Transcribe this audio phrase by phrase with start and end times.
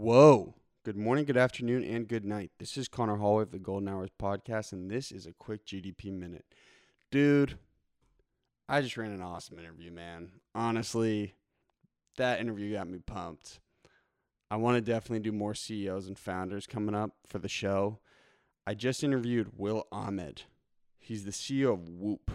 [0.00, 0.54] Whoa.
[0.84, 2.52] Good morning, good afternoon, and good night.
[2.60, 6.12] This is Conor Holway of the Golden Hours podcast, and this is a quick GDP
[6.12, 6.44] minute.
[7.10, 7.58] Dude,
[8.68, 10.30] I just ran an awesome interview, man.
[10.54, 11.34] Honestly,
[12.16, 13.58] that interview got me pumped.
[14.52, 17.98] I want to definitely do more CEOs and founders coming up for the show.
[18.68, 20.42] I just interviewed Will Ahmed.
[21.00, 22.30] He's the CEO of Whoop.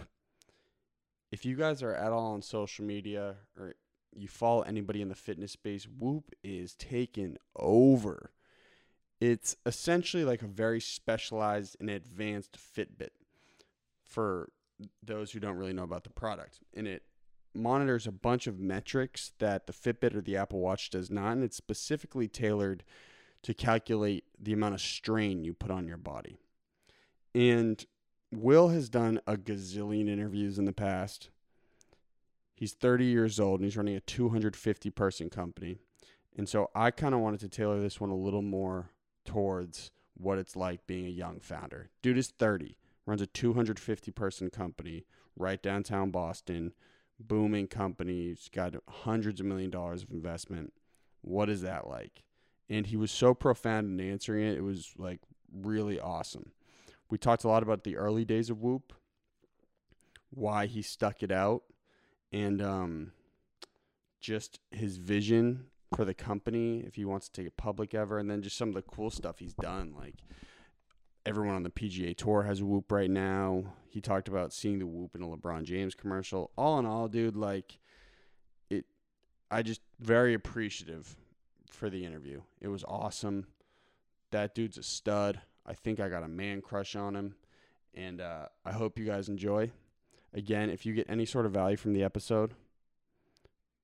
[1.32, 3.76] If you guys are at all on social media or
[4.16, 8.30] you follow anybody in the fitness space, Whoop is taken over.
[9.20, 13.10] It's essentially like a very specialized and advanced Fitbit
[14.02, 14.50] for
[15.02, 16.60] those who don't really know about the product.
[16.74, 17.02] And it
[17.54, 21.44] monitors a bunch of metrics that the Fitbit or the Apple Watch does not, and
[21.44, 22.84] it's specifically tailored
[23.42, 26.38] to calculate the amount of strain you put on your body.
[27.34, 27.84] And
[28.32, 31.30] Will has done a gazillion interviews in the past.
[32.54, 35.78] He's 30 years old and he's running a 250 person company.
[36.36, 38.90] And so I kind of wanted to tailor this one a little more
[39.24, 41.90] towards what it's like being a young founder.
[42.02, 45.04] Dude is 30, runs a 250 person company
[45.36, 46.72] right downtown Boston,
[47.18, 50.72] booming company, he's got hundreds of million dollars of investment.
[51.22, 52.22] What is that like?
[52.68, 54.56] And he was so profound in answering it.
[54.56, 55.20] It was like
[55.52, 56.52] really awesome.
[57.10, 58.92] We talked a lot about the early days of Whoop,
[60.30, 61.62] why he stuck it out,
[62.34, 63.12] and um,
[64.20, 68.28] just his vision for the company if he wants to take it public ever, and
[68.28, 69.94] then just some of the cool stuff he's done.
[69.96, 70.16] Like
[71.24, 73.62] everyone on the PGA Tour has a Whoop right now.
[73.88, 76.50] He talked about seeing the Whoop in a LeBron James commercial.
[76.58, 77.78] All in all, dude, like
[78.68, 78.84] it.
[79.48, 81.16] I just very appreciative
[81.70, 82.42] for the interview.
[82.60, 83.46] It was awesome.
[84.32, 85.40] That dude's a stud.
[85.64, 87.36] I think I got a man crush on him,
[87.94, 89.70] and uh, I hope you guys enjoy.
[90.34, 92.54] Again, if you get any sort of value from the episode,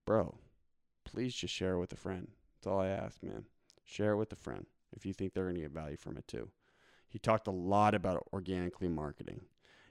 [0.04, 0.34] bro,
[1.04, 2.28] please just share it with a friend.
[2.56, 3.44] That's all I ask, man.
[3.84, 6.26] Share it with a friend if you think they're going to get value from it
[6.26, 6.48] too.
[7.08, 9.42] He talked a lot about organically marketing.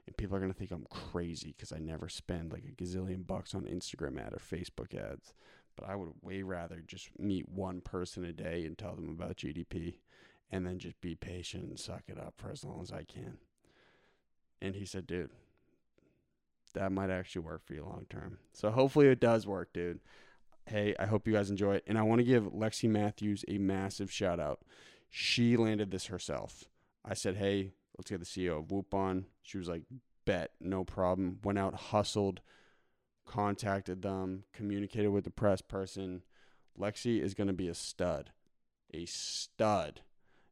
[0.06, 3.28] And people are going to think I'm crazy because I never spend like a gazillion
[3.28, 5.33] bucks on Instagram ad or Facebook ads.
[5.76, 9.38] But I would way rather just meet one person a day and tell them about
[9.38, 9.95] GDP
[10.52, 13.38] and then just be patient and suck it up for as long as I can.
[14.62, 15.30] And he said, dude,
[16.74, 18.40] that might actually work for you long term.
[18.54, 20.00] So hopefully it does work, dude.
[20.66, 21.84] Hey, I hope you guys enjoy it.
[21.88, 24.62] And I want to give Lexi Matthews a massive shout out.
[25.10, 26.66] She landed this herself.
[27.04, 29.26] I said, hey, let's get the CEO of Whoop on.
[29.42, 29.84] She was like,
[30.26, 31.40] bet, no problem.
[31.44, 32.42] Went out, hustled,
[33.26, 36.22] contacted them, communicated with the press person.
[36.80, 38.32] Lexi is going to be a stud,
[38.94, 40.02] a stud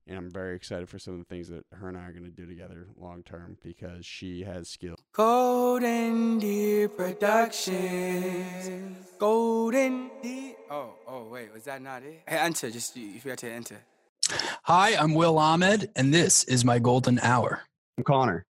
[0.08, 2.24] and I'm very excited for some of the things that her and I are going
[2.24, 4.96] to do together long term because she has skill.
[5.12, 8.28] Golden Deer Productions.
[9.20, 10.56] Golden Deer.
[10.72, 12.22] Oh, oh, wait, was that not it?
[12.28, 12.70] Hey, enter.
[12.72, 13.78] Just if you forgot to enter.
[14.64, 17.62] Hi, I'm Will Ahmed, and this is my golden hour.
[17.98, 18.46] I'm Conor.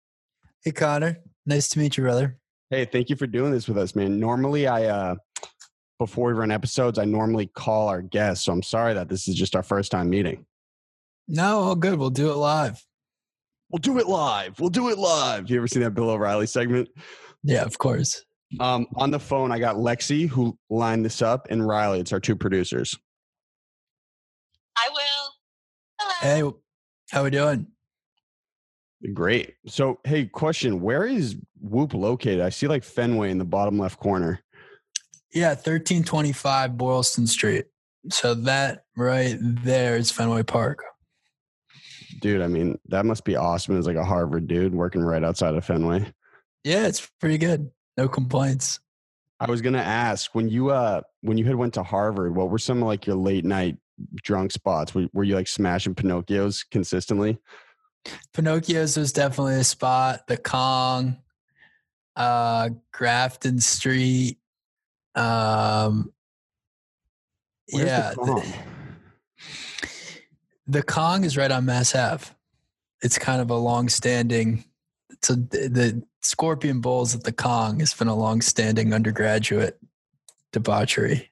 [0.63, 1.17] Hey, Conor.
[1.45, 2.37] Nice to meet you, brother.
[2.69, 4.19] Hey, thank you for doing this with us, man.
[4.19, 5.15] Normally, I uh
[5.99, 8.45] before we run episodes, I normally call our guests.
[8.45, 10.45] So I'm sorry that this is just our first time meeting.
[11.27, 11.97] No, all good.
[11.97, 12.83] We'll do it live.
[13.71, 14.59] We'll do it live.
[14.59, 15.49] We'll do it live.
[15.49, 16.89] You ever seen that Bill O'Reilly segment?
[17.43, 18.23] Yeah, of course.
[18.59, 21.99] Um, on the phone, I got Lexi who lined this up, and Riley.
[21.99, 22.95] It's our two producers.
[24.77, 25.31] I will.
[25.99, 26.51] Hello.
[26.51, 26.57] Hey,
[27.11, 27.67] how we doing?
[29.13, 29.55] Great.
[29.67, 32.41] So, hey, question: Where is Whoop located?
[32.41, 34.41] I see like Fenway in the bottom left corner.
[35.33, 37.65] Yeah, thirteen twenty-five Boylston Street.
[38.09, 40.83] So that right there is Fenway Park.
[42.19, 45.55] Dude, I mean, that must be awesome as like a Harvard dude working right outside
[45.55, 46.11] of Fenway.
[46.63, 47.71] Yeah, it's pretty good.
[47.97, 48.79] No complaints.
[49.39, 52.57] I was gonna ask when you uh when you had went to Harvard, what were
[52.57, 53.77] some of like your late night
[54.15, 54.95] drunk spots?
[54.95, 57.37] Were, were you like smashing Pinocchios consistently?
[58.33, 60.27] Pinocchios was definitely a spot.
[60.27, 61.17] The Kong,
[62.15, 64.37] uh, Grafton Street.
[65.15, 66.11] Um,
[67.71, 68.13] Where's yeah,
[70.67, 71.23] the Kong?
[71.23, 72.25] Is right on Mass Ave.
[73.01, 74.63] It's kind of a long-standing.
[75.29, 79.79] A the Scorpion Bowls at the Kong has been a long-standing undergraduate
[80.51, 81.31] debauchery.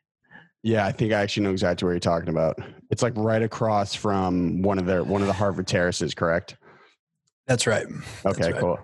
[0.61, 2.57] Yeah, I think I actually know exactly what you're talking about.
[2.89, 6.55] It's like right across from one of their one of the Harvard terraces, correct?
[7.47, 7.85] That's right.
[8.23, 8.61] That's Okay, right.
[8.61, 8.79] cool.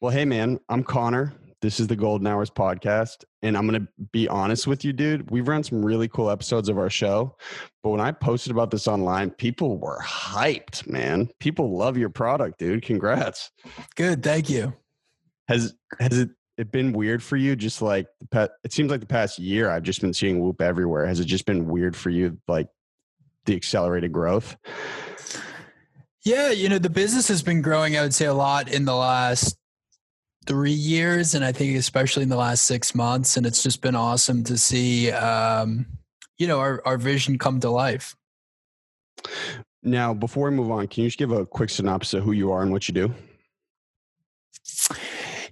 [0.00, 1.32] Well, hey man, I'm Conor.
[1.62, 5.30] This is the Golden Hours podcast, and I'm gonna be honest with you, dude.
[5.30, 7.36] We've run some really cool episodes of our show,
[7.82, 11.28] but when I posted about this online, people were hyped, man.
[11.38, 12.82] People love your product, dude.
[12.82, 13.50] Congrats.
[13.94, 14.22] Good.
[14.22, 14.72] Thank you.
[15.48, 17.54] Has has it it been weird for you?
[17.56, 20.62] Just like the past, it seems like the past year, I've just been seeing Whoop
[20.62, 21.06] everywhere.
[21.06, 22.68] Has it just been weird for you, like
[23.44, 24.56] the accelerated growth?
[26.24, 28.94] Yeah, you know, the business has been growing, I would say, a lot in the
[28.94, 29.56] last
[30.46, 31.34] three years.
[31.34, 33.36] And I think especially in the last six months.
[33.36, 35.86] And it's just been awesome to see, um,
[36.38, 38.16] you know, our, our vision come to life.
[39.82, 42.52] Now, before we move on, can you just give a quick synopsis of who you
[42.52, 43.14] are and what you do?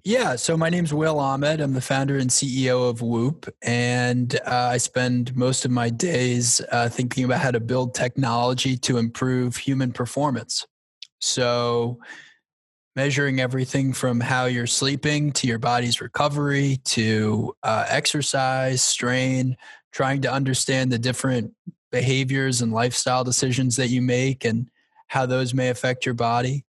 [0.04, 1.60] Yeah, so my name's Will Ahmed.
[1.60, 6.60] I'm the founder and CEO of Whoop, and uh, I spend most of my days
[6.70, 10.66] uh, thinking about how to build technology to improve human performance.
[11.20, 11.98] So,
[12.98, 19.56] measuring everything from how you're sleeping to your body's recovery to uh, exercise, strain,
[19.92, 21.54] trying to understand the different
[21.92, 24.68] behaviors and lifestyle decisions that you make and
[25.06, 26.64] how those may affect your body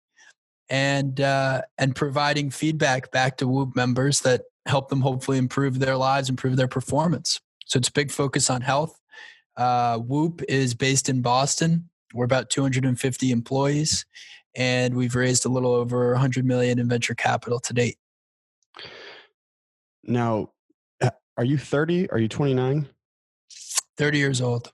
[0.70, 5.98] and uh, and providing feedback back to Whoop members that help them hopefully improve their
[5.98, 7.38] lives, improve their performance.
[7.66, 8.98] So it's a big focus on health.
[9.58, 11.90] Uh, Whoop is based in Boston.
[12.14, 14.06] We're about 250 employees,
[14.56, 17.96] and we've raised a little over 100 million in venture capital to date.
[20.02, 20.50] Now,
[21.36, 22.10] are you 30?
[22.10, 22.88] Are you 29?
[23.96, 24.72] 30 years old.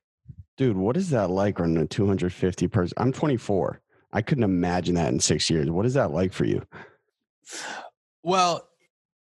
[0.56, 2.94] Dude, what is that like running a 250 person?
[2.99, 3.81] I'm 24.
[4.12, 5.71] I couldn't imagine that in six years.
[5.71, 6.67] What is that like for you?
[8.23, 8.69] Well,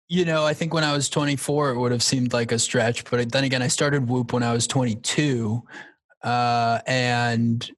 [0.08, 3.10] you know, I think when I was 24, it would have seemed like a stretch.
[3.10, 5.64] But then again, I started Whoop when I was 22.
[6.24, 7.72] Uh, and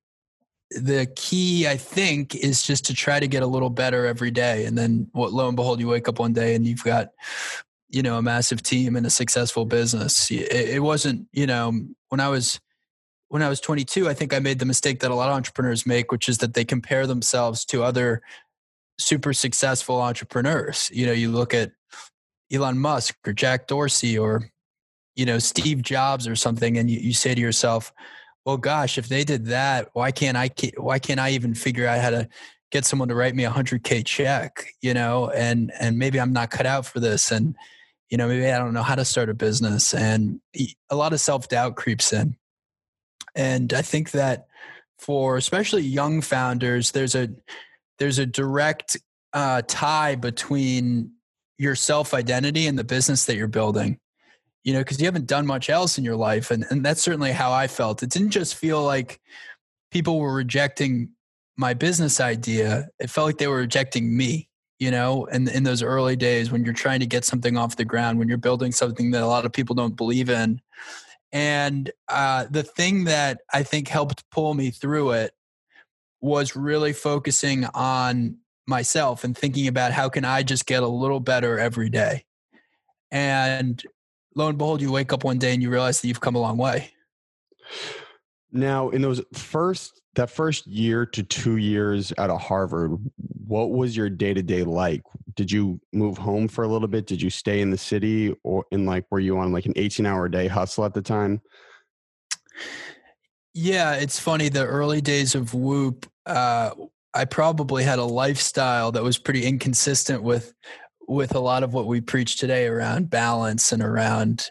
[0.71, 4.65] the key, I think, is just to try to get a little better every day.
[4.65, 7.09] And then, what, lo and behold, you wake up one day and you've got,
[7.89, 10.31] you know, a massive team and a successful business.
[10.31, 11.73] It, it wasn't, you know,
[12.09, 12.59] when I was
[13.27, 15.85] when I was 22, I think I made the mistake that a lot of entrepreneurs
[15.85, 18.21] make, which is that they compare themselves to other
[18.99, 20.89] super successful entrepreneurs.
[20.93, 21.71] You know, you look at
[22.51, 24.49] Elon Musk or Jack Dorsey or,
[25.15, 27.93] you know, Steve Jobs or something, and you, you say to yourself,
[28.45, 32.01] well, gosh, if they did that, why can't I, why can't I even figure out
[32.01, 32.29] how to
[32.71, 36.33] get someone to write me a hundred K check, you know, and, and maybe I'm
[36.33, 37.31] not cut out for this.
[37.31, 37.55] And,
[38.09, 40.39] you know, maybe I don't know how to start a business and
[40.89, 42.35] a lot of self doubt creeps in.
[43.35, 44.47] And I think that
[44.99, 47.29] for especially young founders, there's a
[47.99, 48.97] there's a direct
[49.33, 51.11] uh, tie between
[51.57, 53.99] your self identity and the business that you're building.
[54.63, 57.31] You know, because you haven't done much else in your life, and and that's certainly
[57.31, 58.03] how I felt.
[58.03, 59.19] It didn't just feel like
[59.91, 61.09] people were rejecting
[61.57, 64.47] my business idea; it felt like they were rejecting me
[64.79, 67.85] you know and in those early days when you're trying to get something off the
[67.85, 70.59] ground when you're building something that a lot of people don't believe in
[71.31, 75.33] and uh, the thing that I think helped pull me through it
[76.19, 78.37] was really focusing on
[78.67, 82.25] myself and thinking about how can I just get a little better every day.
[83.09, 83.81] And
[84.35, 86.39] lo and behold, you wake up one day and you realize that you've come a
[86.39, 86.91] long way.
[88.51, 92.97] Now, in those first that first year to two years out of Harvard,
[93.47, 95.01] what was your day to day like?
[95.35, 97.07] Did you move home for a little bit?
[97.07, 100.05] Did you stay in the city, or in like were you on like an eighteen
[100.05, 101.41] hour day hustle at the time?
[103.53, 104.49] Yeah, it's funny.
[104.49, 106.71] The early days of Whoop, uh,
[107.13, 110.53] I probably had a lifestyle that was pretty inconsistent with
[111.11, 114.49] with a lot of what we preach today around balance and around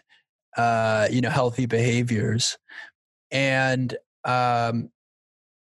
[0.57, 2.57] uh, you know healthy behaviors.
[3.31, 4.91] And um,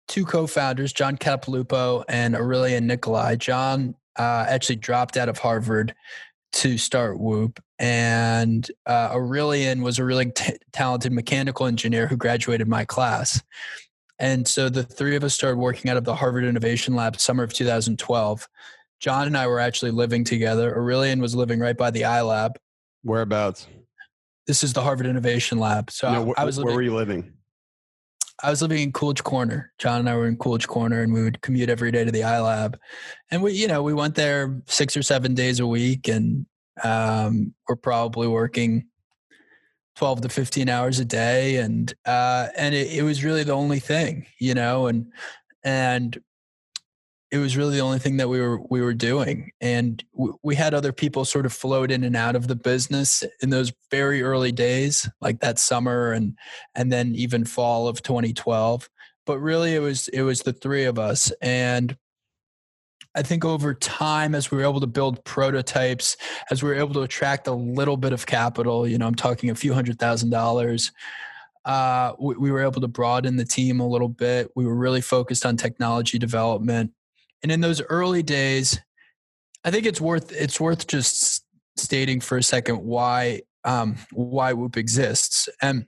[0.08, 3.38] two co-founders, John Capodilupo and Aurelian Nicolae.
[3.38, 5.94] John uh, actually dropped out of Harvard
[6.54, 12.68] to start Whoop, and uh, Aurelian was a really t- talented mechanical engineer who graduated
[12.68, 13.44] my class.
[14.18, 17.44] And so the three of us started working out of the Harvard Innovation Lab summer
[17.44, 18.50] of 2012.
[18.99, 20.75] John and I were actually living together.
[20.75, 22.56] Aurelian was living right by the iLab.
[23.04, 23.68] Whereabouts?
[24.47, 25.92] This is the Harvard Innovation Lab.
[25.92, 27.33] So no, I, I was living, where were you living?
[28.44, 29.71] I was living in Coolidge Corner.
[29.77, 32.21] John and I were in Coolidge Corner, and we would commute every day to the
[32.21, 32.75] iLab.
[33.31, 36.45] And we, you know, we went there six or seven days a week, and
[36.83, 38.85] um, we're probably working
[39.95, 43.80] twelve to fifteen hours a day, and uh, and it, it was really the only
[43.80, 45.11] thing, you know, and
[45.63, 46.19] and
[47.31, 50.56] it was really the only thing that we were we were doing and w- we
[50.56, 54.22] had other people sort of float in and out of the business in those very
[54.22, 56.38] early days like that summer and
[56.76, 58.90] and then even fall of 2012
[59.26, 61.98] but really it was it was the three of us and
[63.16, 66.18] I think over time, as we were able to build prototypes,
[66.52, 69.50] as we were able to attract a little bit of capital, you know, I'm talking
[69.50, 70.92] a few hundred thousand dollars,
[71.66, 74.52] uh, we, we, were able to broaden the team a little bit.
[74.56, 76.92] We were really focused on technology development.
[77.44, 78.80] And in those early days,
[79.64, 81.44] I think it's worth it's worth just
[81.76, 85.50] stating for a second why um, why Whoop exists.
[85.62, 85.86] And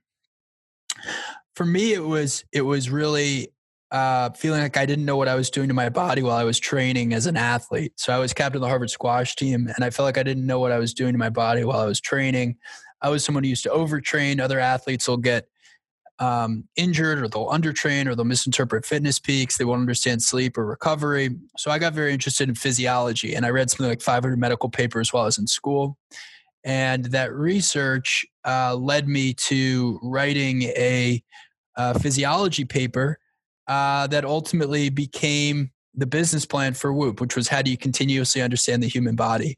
[1.56, 3.54] for me, it was it was really
[3.92, 6.44] uh, feeling like I didn't know what I was doing to my body while I
[6.44, 7.94] was training as an athlete.
[7.96, 10.46] So I was captain of the Harvard squash team, and I felt like I didn't
[10.46, 12.58] know what I was doing to my body while I was training.
[13.02, 14.42] I was someone who used to overtrain.
[14.42, 15.48] Other athletes will get
[16.20, 19.58] um, injured or they'll undertrain or they'll misinterpret fitness peaks.
[19.58, 21.30] They won't understand sleep or recovery.
[21.58, 25.14] So I got very interested in physiology and I read something like 500 medical papers
[25.14, 25.98] while I was in school.
[26.66, 31.24] And that research uh, led me to writing a,
[31.78, 33.18] a physiology paper
[33.68, 38.42] uh, that ultimately became the business plan for Whoop, which was how do you continuously
[38.42, 39.58] understand the human body?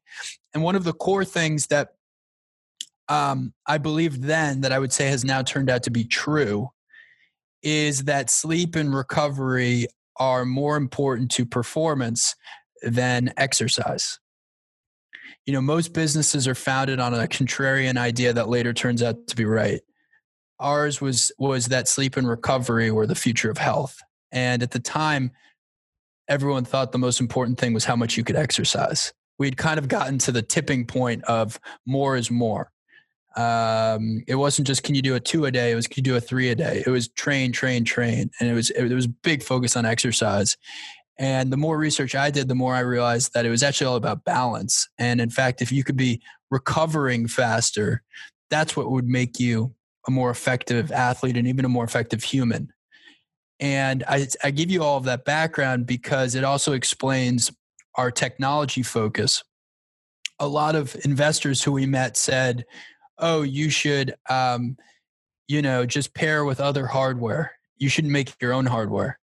[0.54, 1.96] And one of the core things that
[3.12, 6.70] um, I believed then that I would say has now turned out to be true
[7.62, 12.36] is that sleep and recovery are more important to performance
[12.82, 14.18] than exercise.
[15.46, 19.36] You know, most businesses are founded on a contrarian idea that later turns out to
[19.36, 19.82] be right.
[20.62, 24.00] Ours was was that sleep and recovery were the future of health.
[24.32, 25.32] And at the time,
[26.30, 29.12] everyone thought the most important thing was how much you could exercise.
[29.38, 32.72] We'd kind of gotten to the tipping point of more is more
[33.36, 35.72] um, it wasn't just can you do a two a day?
[35.72, 36.84] It was can you do a three a day?
[36.86, 38.30] It was train train train.
[38.40, 40.58] And it was it was big focus on exercise.
[41.18, 43.96] And the more research i did the more i realized that it was actually all
[43.96, 44.90] about balance.
[44.98, 48.04] And in fact if you could be recovering faster
[48.50, 49.74] that's what would make you
[50.08, 52.72] a more effective athlete and even a more effective human.
[53.60, 57.52] And I, I give you all of that background because it also explains
[57.96, 59.44] our technology focus.
[60.40, 62.66] A lot of investors who we met said
[63.22, 64.78] oh, you should, um,
[65.48, 67.54] you know, just pair with other hardware.
[67.78, 69.20] You shouldn't make your own hardware.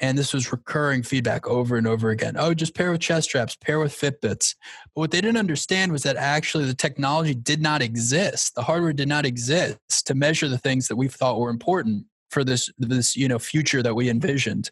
[0.00, 2.36] And this was recurring feedback over and over again.
[2.38, 4.54] Oh, just pair with chest straps, pair with Fitbits.
[4.94, 8.54] But what they didn't understand was that actually the technology did not exist.
[8.54, 12.44] The hardware did not exist to measure the things that we thought were important for
[12.44, 14.70] this this you know future that we envisioned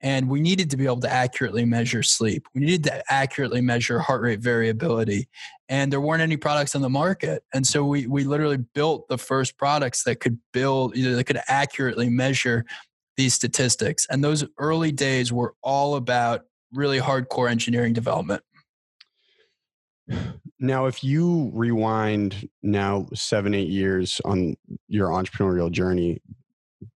[0.00, 3.98] and we needed to be able to accurately measure sleep we needed to accurately measure
[4.00, 5.28] heart rate variability
[5.68, 7.42] and there weren't any products on the market.
[7.52, 11.24] And so we we literally built the first products that could build you know, that
[11.24, 12.64] could accurately measure
[13.16, 14.06] these statistics.
[14.10, 18.42] And those early days were all about really hardcore engineering development.
[20.58, 24.56] Now if you rewind now seven eight years on
[24.88, 26.20] your entrepreneurial journey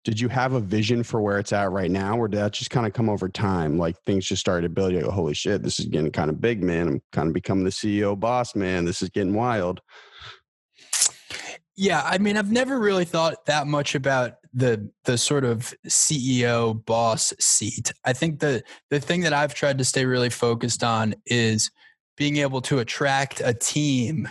[0.04, 2.70] did you have a vision for where it's at right now or did that just
[2.70, 3.78] kind of come over time?
[3.78, 6.88] Like things just started building go, holy shit this is getting kind of big man.
[6.88, 8.84] I'm kind of becoming the ceo boss man.
[8.84, 9.80] This is getting wild.
[11.76, 16.84] Yeah i mean i've never really thought that much about the the sort of ceo
[16.84, 17.92] boss seat.
[18.04, 21.70] I think the the thing that i've tried to stay really focused on is
[22.16, 24.28] being able to attract a team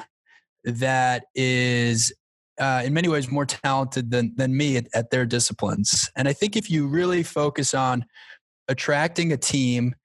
[0.65, 2.13] that is
[2.59, 6.09] uh, in many ways more talented than than me at, at, their disciplines.
[6.15, 8.05] And I think if you really focus on
[8.67, 9.95] attracting a team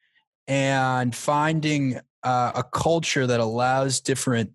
[0.47, 4.51] and finding uh, a culture that allows different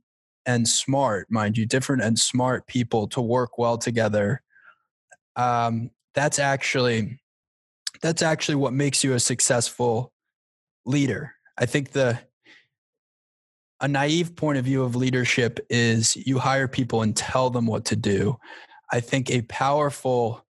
[0.45, 4.41] and smart, mind you, different and smart people to work well together,
[5.35, 7.19] um, that's actually
[8.01, 10.13] that's actually what makes you a successful
[10.85, 11.33] leader.
[11.57, 12.19] I think the
[13.79, 17.86] a naive point of view of leadership is you hire people and tell them what
[17.86, 18.38] to do.
[18.91, 20.43] I think a powerful,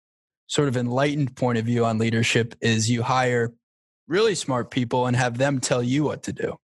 [0.46, 3.52] sort of enlightened point of view on leadership is you hire
[4.08, 6.56] really smart people and have them tell you what to do.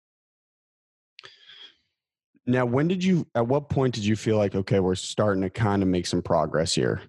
[2.46, 5.50] Now, when did you, at what point did you feel like, okay, we're starting to
[5.50, 7.00] kind of make some progress here?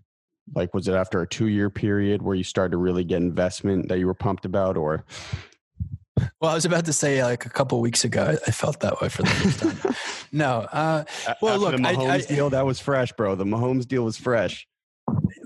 [0.54, 3.90] Like, was it after a two year period where you started to really get investment
[3.90, 5.06] that you were pumped about, or
[6.18, 9.10] well, I was about to say like a couple weeks ago, I felt that way
[9.10, 9.96] for the first time.
[10.32, 11.04] no, uh,
[11.42, 13.36] well, After look, the Mahomes I, I, deal that was fresh, bro.
[13.36, 14.68] The Mahomes deal was fresh.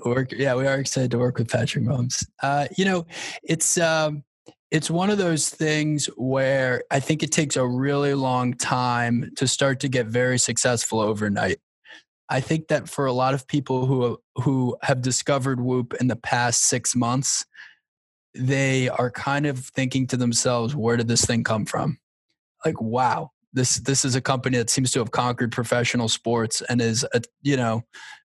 [0.05, 2.25] Work, yeah, we are excited to work with Patrick Mahomes.
[2.41, 3.05] Uh, you know,
[3.43, 4.23] it's um,
[4.71, 9.47] it's one of those things where I think it takes a really long time to
[9.47, 11.59] start to get very successful overnight.
[12.29, 16.15] I think that for a lot of people who who have discovered Whoop in the
[16.15, 17.45] past six months,
[18.35, 21.99] they are kind of thinking to themselves, where did this thing come from?
[22.65, 26.81] Like, wow, this this is a company that seems to have conquered professional sports and
[26.81, 27.83] is a, you know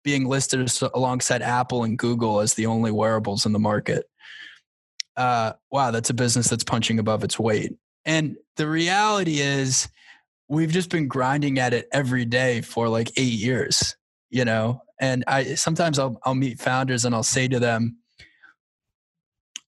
[0.06, 4.04] being listed alongside Apple and Google as the only wearables in the market.
[5.16, 7.72] Uh, wow, that's a business that's punching above its weight.
[8.04, 9.88] And the reality is,
[10.48, 13.96] we've just been grinding at it every day for like eight years,
[14.30, 14.80] you know.
[15.00, 17.96] And I sometimes I'll I'll meet founders and I'll say to them,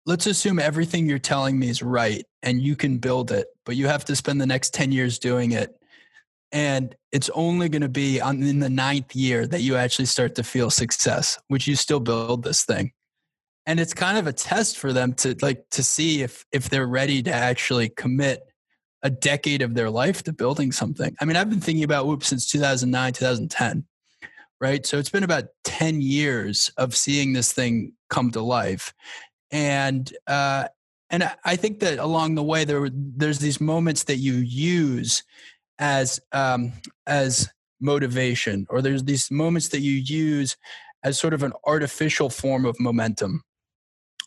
[0.09, 3.87] let's assume everything you're telling me is right and you can build it, but you
[3.87, 5.77] have to spend the next 10 years doing it.
[6.51, 10.35] And it's only going to be on, in the ninth year that you actually start
[10.37, 12.93] to feel success, which you still build this thing.
[13.69, 16.87] and it's kind of a test for them to like to see if if they're
[16.87, 18.41] ready to actually commit
[19.03, 21.15] a decade of their life to building something.
[21.21, 23.85] I mean, I've been thinking about Whoop since 2009, 2010,
[24.59, 24.87] right?
[24.87, 28.95] So it's been about 10 years of seeing this thing come to life.
[29.51, 30.69] And uh,
[31.11, 35.23] and I think that along the way there there's these moments that you use
[35.79, 36.73] as um,
[37.07, 37.49] as
[37.81, 40.57] motivation, or there's these moments that you use
[41.03, 43.43] as sort of an artificial form of momentum.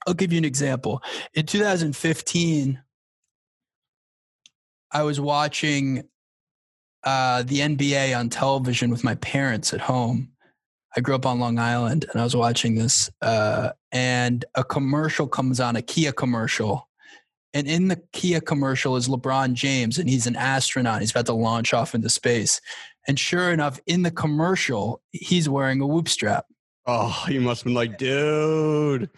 [0.08, 1.04] I'll give you an example.
[1.34, 2.82] In 2015,
[4.92, 6.04] I was watching
[7.04, 10.31] uh, the NBA on television with my parents at home.
[10.96, 15.28] I grew up on Long Island and I was watching this, uh, and a commercial
[15.28, 16.88] comes on, a Kia commercial.
[17.54, 21.02] And in the Kia commercial is LeBron James, and he's an astronaut.
[21.02, 22.62] He's about to launch off into space.
[23.08, 26.46] And sure enough, in the commercial, he's wearing a whoop strap.
[26.86, 29.10] Oh, you must have been like, dude.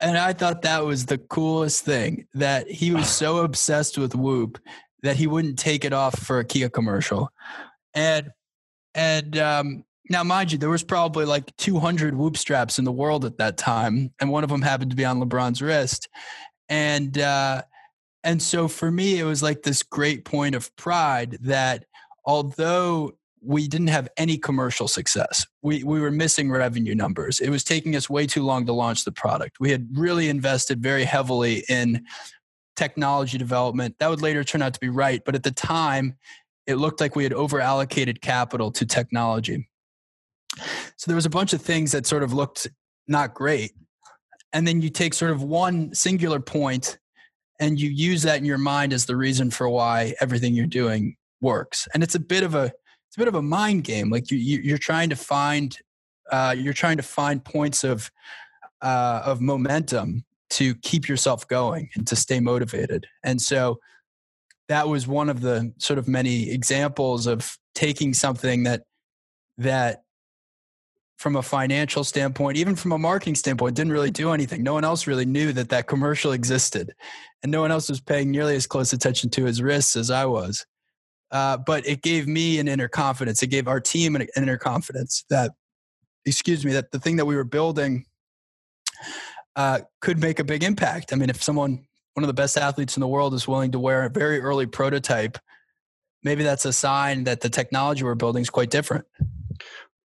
[0.00, 4.58] And I thought that was the coolest thing that he was so obsessed with Whoop
[5.02, 7.30] that he wouldn't take it off for a Kia commercial.
[7.94, 8.30] And
[8.94, 13.24] and um, now, mind you, there was probably like 200 Whoop straps in the world
[13.24, 16.08] at that time, and one of them happened to be on LeBron's wrist.
[16.68, 17.62] And uh,
[18.24, 21.84] and so for me, it was like this great point of pride that
[22.24, 25.46] although we didn't have any commercial success.
[25.62, 27.38] We we were missing revenue numbers.
[27.38, 29.60] It was taking us way too long to launch the product.
[29.60, 32.04] We had really invested very heavily in
[32.76, 33.94] technology development.
[34.00, 36.16] That would later turn out to be right, but at the time,
[36.66, 39.69] it looked like we had over allocated capital to technology.
[40.56, 42.68] So there was a bunch of things that sort of looked
[43.08, 43.72] not great.
[44.52, 46.98] And then you take sort of one singular point
[47.60, 51.16] and you use that in your mind as the reason for why everything you're doing
[51.40, 51.86] works.
[51.94, 54.08] And it's a bit of a it's a bit of a mind game.
[54.08, 55.76] Like you, you are trying to find
[56.30, 58.10] uh, you're trying to find points of
[58.82, 63.06] uh, of momentum to keep yourself going and to stay motivated.
[63.22, 63.78] And so
[64.68, 68.82] that was one of the sort of many examples of taking something that
[69.58, 70.02] that
[71.20, 74.62] from a financial standpoint, even from a marketing standpoint, didn't really do anything.
[74.62, 76.94] No one else really knew that that commercial existed,
[77.42, 80.24] and no one else was paying nearly as close attention to his risks as I
[80.24, 80.64] was.
[81.30, 83.42] Uh, but it gave me an inner confidence.
[83.42, 85.50] It gave our team an inner confidence that,
[86.24, 88.06] excuse me, that the thing that we were building
[89.56, 91.12] uh, could make a big impact.
[91.12, 93.78] I mean, if someone, one of the best athletes in the world, is willing to
[93.78, 95.36] wear a very early prototype,
[96.22, 99.04] maybe that's a sign that the technology we're building is quite different.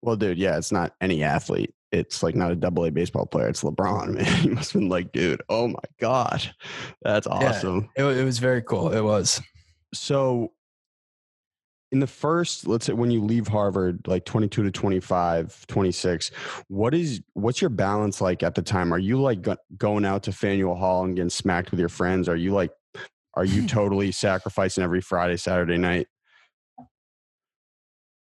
[0.05, 1.75] Well, dude, yeah, it's not any athlete.
[1.91, 3.49] It's like not a double A baseball player.
[3.49, 4.25] It's LeBron, man.
[4.25, 6.47] He must have been like, dude, oh my God.
[7.01, 7.89] That's awesome.
[7.97, 8.93] Yeah, it, it was very cool.
[8.93, 9.41] It was.
[9.95, 10.53] So
[11.91, 16.33] in the first let's say when you leave harvard like 22 to 25 26
[16.67, 20.33] what is what's your balance like at the time are you like going out to
[20.33, 22.73] faneuil hall and getting smacked with your friends are you like
[23.35, 26.09] are you totally sacrificing every friday saturday night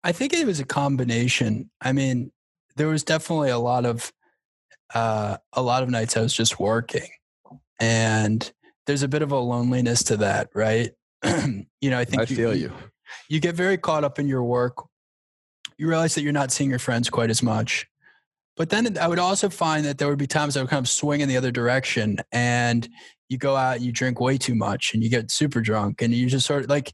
[0.05, 2.31] i think it was a combination i mean
[2.77, 4.13] there was definitely a lot of
[4.95, 7.09] uh a lot of nights i was just working
[7.79, 8.53] and
[8.87, 10.91] there's a bit of a loneliness to that right
[11.25, 12.73] you know i think i feel you, you
[13.29, 14.85] you get very caught up in your work.
[15.79, 17.87] You realize that you're not seeing your friends quite as much.
[18.57, 20.89] But then I would also find that there would be times I would kind of
[20.89, 22.87] swing in the other direction and
[23.29, 26.13] you go out and you drink way too much and you get super drunk and
[26.13, 26.93] you just sort of like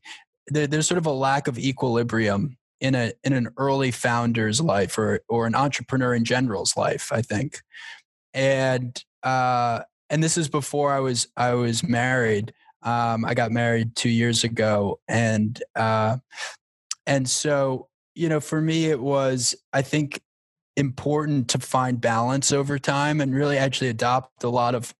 [0.49, 4.99] there, there's sort of a lack of equilibrium in a in an early founder's life
[4.99, 7.63] or or an entrepreneur in general's life, I think.
[8.35, 12.53] And uh and this is before I was I was married.
[12.83, 16.19] Um, I got married two years ago, and uh,
[17.07, 20.21] and so you know, for me, it was I think
[20.77, 24.95] important to find balance over time and really actually adopt a lot of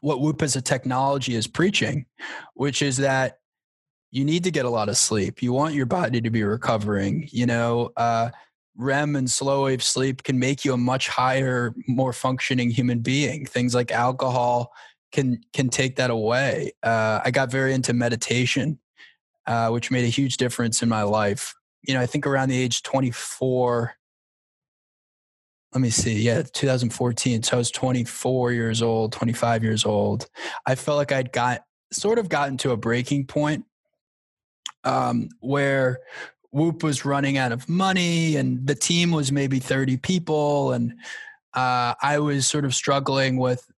[0.00, 2.06] what Whoop as a technology is preaching,
[2.54, 3.38] which is that
[4.10, 5.42] you need to get a lot of sleep.
[5.42, 7.28] You want your body to be recovering.
[7.30, 8.30] You know, uh,
[8.76, 13.46] REM and slow wave sleep can make you a much higher, more functioning human being.
[13.46, 14.72] Things like alcohol
[15.12, 16.72] can can take that away.
[16.82, 18.78] Uh, I got very into meditation,
[19.46, 21.54] uh, which made a huge difference in my life.
[21.82, 23.94] You know, I think around the age 24.
[25.72, 26.22] Let me see.
[26.22, 27.42] Yeah, 2014.
[27.42, 30.26] So I was 24 years old, 25 years old.
[30.64, 33.64] I felt like I'd got sort of gotten to a breaking point
[34.86, 36.00] um, where
[36.52, 40.72] Whoop was running out of money and the team was maybe 30 people.
[40.72, 40.94] And
[41.52, 43.68] uh, I was sort of struggling with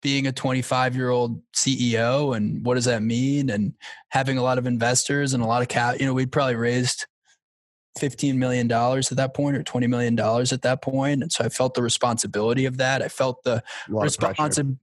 [0.00, 3.50] being a 25 year old CEO and what does that mean?
[3.50, 3.74] And
[4.08, 7.06] having a lot of investors and a lot of cap, you know, we'd probably raised
[8.00, 11.22] $15 million at that point or $20 million at that point.
[11.22, 13.02] And so I felt the responsibility of that.
[13.02, 14.78] I felt the responsibility.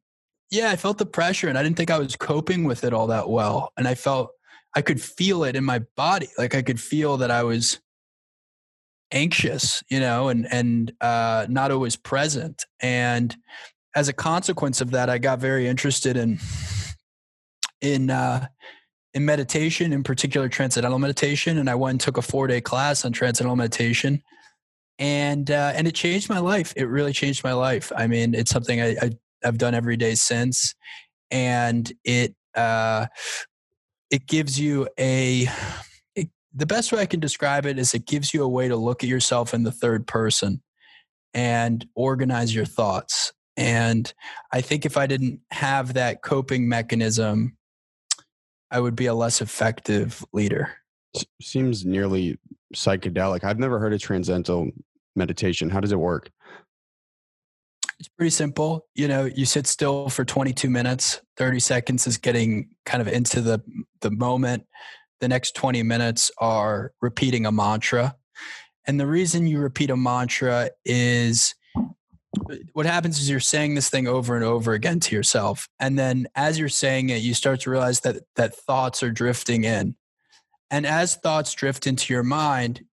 [0.52, 3.08] Yeah, I felt the pressure and I didn't think I was coping with it all
[3.08, 3.74] that well.
[3.78, 4.32] And I felt
[4.76, 6.28] I could feel it in my body.
[6.38, 7.80] Like I could feel that I was
[9.12, 12.66] anxious, you know, and and uh, not always present.
[12.80, 13.36] And
[13.96, 16.40] as a consequence of that, I got very interested in
[17.82, 18.48] in uh,
[19.14, 23.06] in meditation, in particular transcendental meditation, and I went and took a four day class
[23.06, 24.22] on transcendental meditation,
[25.00, 26.74] and uh, and it changed my life.
[26.76, 27.92] It really changed my life.
[27.96, 29.12] I mean, it's something I, I
[29.44, 30.76] have done every day since,
[31.32, 33.08] and it uh,
[34.12, 35.48] it gives you a
[36.16, 38.76] it, the best way I can describe it is it gives you a way to
[38.76, 40.62] look at yourself in the third person
[41.34, 43.34] and organize your thoughts.
[43.56, 44.12] And
[44.52, 47.58] I think if I didn't have that coping mechanism
[48.72, 50.76] I would be a less effective leader.
[51.42, 52.38] Seems nearly
[52.76, 53.44] psychedelic.
[53.44, 54.70] I've never heard of transcendental
[55.16, 55.70] meditation.
[55.70, 56.30] How does it work?
[58.00, 58.86] It's pretty simple.
[58.96, 61.22] You know, you sit still for 22 minutes.
[61.38, 63.62] 30 seconds is getting kind of into the
[64.02, 64.66] the moment.
[65.20, 68.16] The next 20 minutes are repeating a mantra.
[68.88, 71.56] And the reason you repeat a mantra is
[72.74, 76.28] what happens is you're saying this thing over and over again to yourself and then
[76.36, 79.96] as you're saying it you start to realize that that thoughts are drifting in
[80.70, 82.86] and as thoughts drift into your mind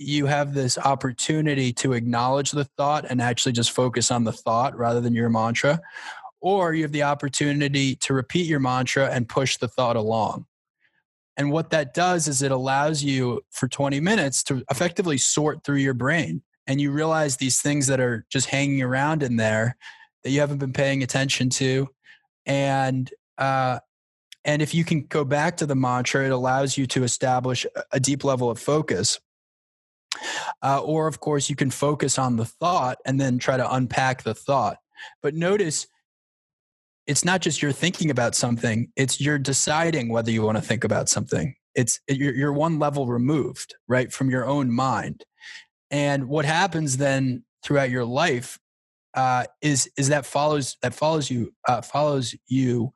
[0.00, 4.76] you have this opportunity to acknowledge the thought and actually just focus on the thought
[4.76, 5.78] rather than your mantra
[6.40, 10.46] or you have the opportunity to repeat your mantra and push the thought along.
[11.36, 15.76] And what that does is it allows you for 20 minutes to effectively sort through
[15.76, 19.76] your brain and you realize these things that are just hanging around in there
[20.24, 21.88] that you haven't been paying attention to.
[22.46, 23.80] And uh,
[24.46, 28.00] and if you can go back to the mantra it allows you to establish a
[28.00, 29.20] deep level of focus
[30.62, 34.22] uh, or of course you can focus on the thought and then try to unpack
[34.22, 34.78] the thought.
[35.22, 35.86] But notice
[37.06, 40.84] it's not just you're thinking about something it's you're deciding whether you want to think
[40.84, 41.54] about something.
[41.74, 45.24] It's you're, one level removed right from your own mind.
[45.90, 48.58] And what happens then throughout your life
[49.14, 52.92] uh, is is that follows that follows you uh, follows you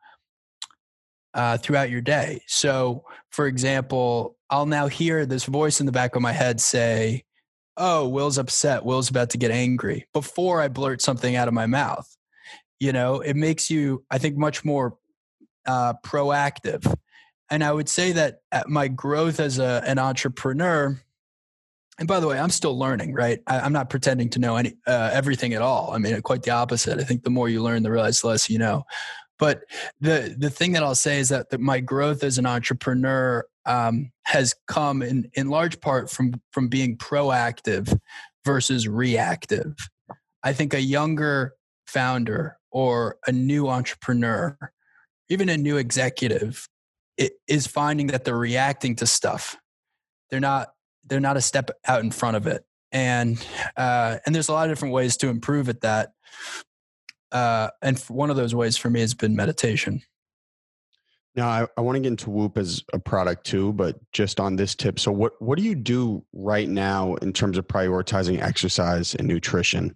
[1.35, 2.43] uh, throughout your day.
[2.47, 7.25] So, for example, I'll now hear this voice in the back of my head say,
[7.77, 8.85] "Oh, Will's upset.
[8.85, 12.09] Will's about to get angry." Before I blurt something out of my mouth,
[12.81, 14.97] you know, it makes you, I think, much more
[15.67, 16.93] uh, proactive.
[17.51, 20.99] And I would say that my growth as a, an entrepreneur
[21.99, 23.41] and by the way, I'm still learning, right?
[23.47, 25.93] I, am not pretending to know any uh, everything at all.
[25.93, 26.99] I mean, quite the opposite.
[26.99, 28.85] I think the more you learn, the realize the less you know.
[29.39, 29.65] But
[30.01, 34.13] the the thing that I'll say is that, that my growth as an entrepreneur um,
[34.25, 37.99] has come in in large part from from being proactive
[38.45, 39.75] versus reactive.
[40.43, 41.55] I think a younger
[41.87, 44.57] founder or a new entrepreneur,
[45.29, 46.69] even a new executive,
[47.49, 49.57] is finding that they're reacting to stuff.
[50.31, 50.69] They're not
[51.05, 53.45] they're not a step out in front of it and
[53.77, 56.13] uh, and there's a lot of different ways to improve at that
[57.35, 60.01] uh, and one of those ways for me has been meditation.
[61.35, 64.55] Now I, I want to get into whoop as a product too but just on
[64.55, 69.17] this tip so what what do you do right now in terms of prioritizing exercise
[69.17, 69.95] and nutrition?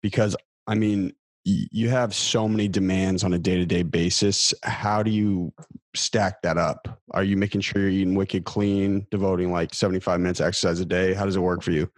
[0.00, 0.36] Because
[0.68, 1.12] i mean
[1.44, 5.52] you have so many demands on a day-to-day basis how do you
[5.94, 7.00] stack that up?
[7.12, 11.14] Are you making sure you're eating wicked clean devoting like 75 minutes exercise a day?
[11.14, 11.90] How does it work for you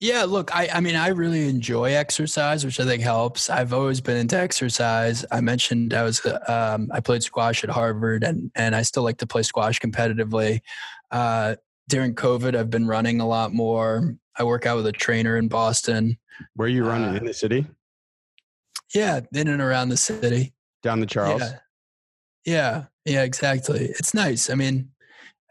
[0.00, 4.00] yeah look i i mean i really enjoy exercise which i think helps i've always
[4.00, 8.76] been into exercise i mentioned i was um, i played squash at harvard and and
[8.76, 10.60] i still like to play squash competitively
[11.12, 11.56] uh,
[11.88, 15.48] during covid i've been running a lot more i work out with a trainer in
[15.48, 16.18] boston
[16.54, 17.66] where are you running uh, in the city?
[18.94, 20.54] Yeah, in and around the city.
[20.82, 21.40] Down the Charles.
[21.40, 21.58] Yeah.
[22.44, 23.86] yeah, yeah, exactly.
[23.86, 24.50] It's nice.
[24.50, 24.90] I mean,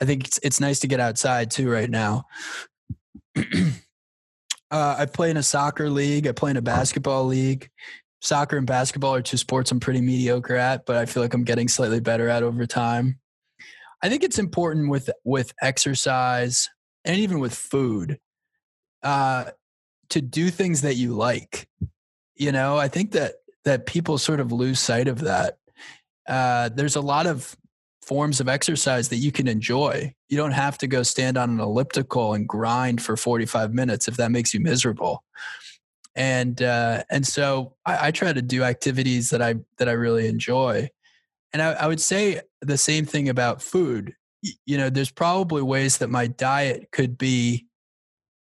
[0.01, 2.25] I think it's it's nice to get outside too right now.
[4.71, 6.27] uh, I play in a soccer league.
[6.27, 7.69] I play in a basketball league.
[8.21, 11.43] Soccer and basketball are two sports I'm pretty mediocre at, but I feel like I'm
[11.43, 13.19] getting slightly better at over time.
[14.01, 16.69] I think it's important with with exercise
[17.03, 18.19] and even with food.
[19.03, 19.45] Uh,
[20.09, 21.67] to do things that you like.
[22.35, 25.57] You know, I think that that people sort of lose sight of that.
[26.27, 27.55] Uh, there's a lot of
[28.05, 30.13] forms of exercise that you can enjoy.
[30.29, 34.17] You don't have to go stand on an elliptical and grind for 45 minutes if
[34.17, 35.23] that makes you miserable.
[36.15, 40.27] And uh, and so I, I try to do activities that I that I really
[40.27, 40.89] enjoy.
[41.51, 44.13] And I, I would say the same thing about food.
[44.65, 47.65] you know, there's probably ways that my diet could be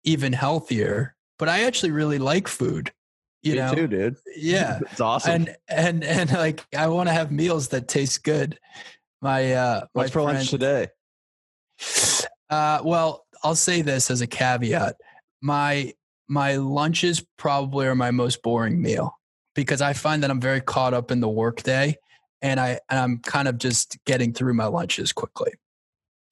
[0.03, 2.91] even healthier, but I actually really like food.
[3.41, 4.15] You Me know, too, dude.
[4.35, 4.79] yeah.
[4.91, 5.31] It's awesome.
[5.31, 8.59] And and and like I want to have meals that taste good.
[9.25, 10.87] My uh What's my for lunch today?
[12.47, 14.97] Uh well, I'll say this as a caveat.
[15.41, 15.93] My
[16.27, 19.17] my lunches probably are my most boring meal
[19.55, 21.97] because I find that I'm very caught up in the workday
[22.43, 25.53] and I and I'm kind of just getting through my lunches quickly.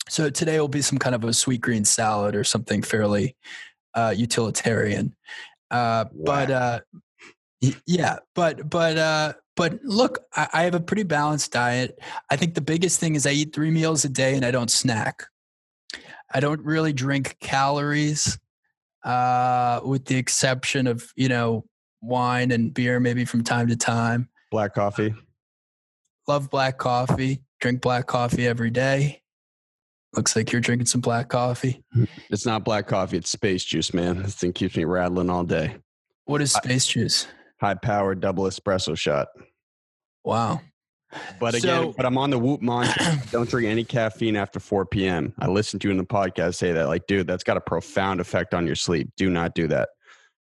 [0.07, 3.35] So today will be some kind of a Sweetgreen salad or something fairly
[3.95, 5.15] uh, utilitarian.
[5.71, 6.79] Uh, but uh,
[7.87, 11.99] yeah, but but uh, but look, I, I have a pretty balanced diet.
[12.29, 14.71] I think the biggest thing is I eat three meals a day and I don't
[14.71, 15.23] snack.
[16.33, 18.39] I don't really drink calories,
[19.03, 21.65] uh, with the exception of you know
[22.01, 24.29] wine and beer maybe from time to time.
[24.51, 25.13] Black coffee.
[26.27, 27.43] Love black coffee.
[27.59, 29.21] Drink black coffee every day.
[30.15, 31.83] Looks like you're drinking some black coffee.
[32.29, 33.17] It's not black coffee.
[33.17, 34.21] It's space juice, man.
[34.21, 35.77] This thing keeps me rattling all day.
[36.25, 37.27] What is space juice?
[37.63, 39.29] High powered double espresso shot.
[40.25, 40.59] Wow.
[41.39, 43.21] But again, So- but I'm on the Whoop mantra.
[43.31, 45.33] Don't drink any caffeine after 4 p.m.
[45.39, 48.19] I listened to you in the podcast say that, like, dude, that's got a profound
[48.19, 49.11] effect on your sleep.
[49.15, 49.89] Do not do that.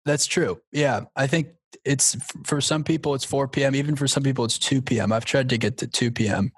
[0.06, 0.61] That's true.
[0.72, 1.02] Yeah.
[1.14, 1.48] I think
[1.85, 3.74] it's for some people it's 4 p.m.
[3.74, 5.12] Even for some people it's 2 p.m.
[5.12, 6.52] I've tried to get to 2 p.m.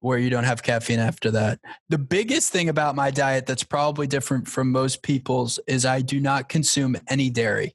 [0.00, 1.60] where you don't have caffeine after that.
[1.90, 6.20] The biggest thing about my diet that's probably different from most people's is I do
[6.20, 7.74] not consume any dairy.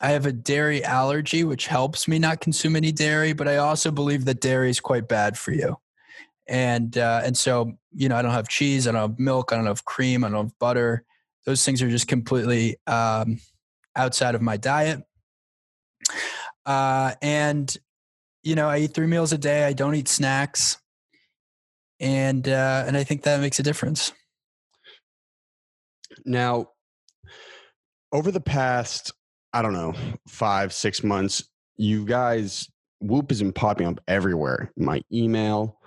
[0.00, 3.90] I have a dairy allergy, which helps me not consume any dairy, but I also
[3.90, 5.76] believe that dairy is quite bad for you.
[6.48, 9.56] And uh, and so you know I don't have cheese, I don't have milk, I
[9.56, 11.04] don't have cream, I don't have butter.
[11.44, 13.40] Those things are just completely um,
[13.94, 15.02] outside of my diet.
[16.66, 17.76] Uh, and
[18.42, 19.64] you know, I eat three meals a day.
[19.64, 20.78] I don't eat snacks,
[22.00, 24.12] and uh, and I think that makes a difference.
[26.24, 26.70] Now,
[28.12, 29.12] over the past,
[29.52, 29.94] I don't know,
[30.28, 32.68] five, six months, you guys,
[33.00, 34.70] Whoop has been popping up everywhere.
[34.76, 35.78] My email,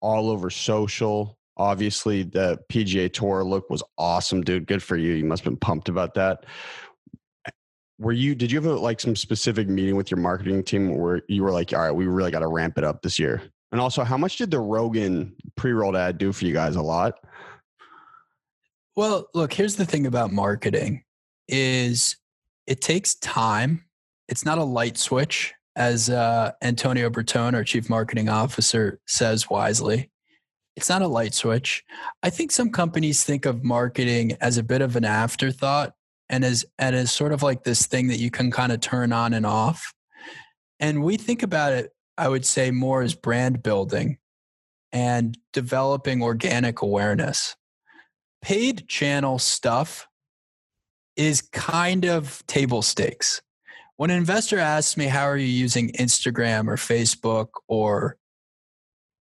[0.00, 1.38] all over social.
[1.56, 4.66] Obviously, the PGA Tour look was awesome, dude.
[4.66, 5.12] Good for you.
[5.12, 6.46] You must have been pumped about that.
[7.98, 8.34] Were you?
[8.34, 11.52] Did you have a, like some specific meeting with your marketing team where you were
[11.52, 13.42] like, "All right, we really got to ramp it up this year"?
[13.70, 16.74] And also, how much did the Rogan pre-rolled ad do for you guys?
[16.76, 17.14] A lot.
[18.96, 21.04] Well, look, here's the thing about marketing
[21.48, 22.16] is
[22.66, 23.84] it takes time.
[24.28, 30.10] It's not a light switch, as uh, Antonio Bertone, our chief marketing officer, says wisely.
[30.76, 31.84] It's not a light switch.
[32.22, 35.92] I think some companies think of marketing as a bit of an afterthought
[36.28, 39.12] and as and as sort of like this thing that you can kind of turn
[39.12, 39.92] on and off.
[40.80, 44.18] And we think about it, I would say, more as brand building
[44.92, 47.54] and developing organic awareness
[48.42, 50.08] paid channel stuff
[51.16, 53.42] is kind of table stakes.
[53.96, 58.16] When an investor asks me, how are you using Instagram or Facebook or,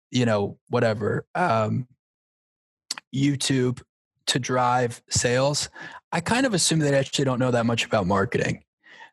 [0.09, 1.87] you know, whatever, um,
[3.13, 3.81] YouTube
[4.27, 5.69] to drive sales,
[6.11, 8.63] I kind of assume they actually don't know that much about marketing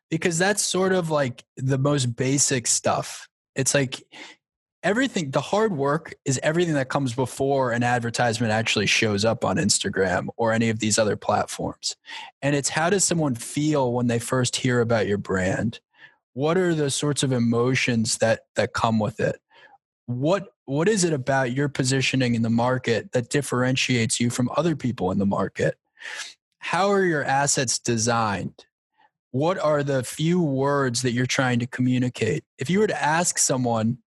[0.09, 3.27] because that's sort of like the most basic stuff.
[3.55, 4.01] It's like
[4.83, 9.57] everything the hard work is everything that comes before an advertisement actually shows up on
[9.57, 11.95] Instagram or any of these other platforms.
[12.41, 15.79] And it's how does someone feel when they first hear about your brand?
[16.33, 19.39] What are the sorts of emotions that that come with it?
[20.05, 24.75] What what is it about your positioning in the market that differentiates you from other
[24.75, 25.75] people in the market?
[26.59, 28.65] How are your assets designed?
[29.31, 32.43] What are the few words that you're trying to communicate?
[32.57, 33.99] If you were to ask someone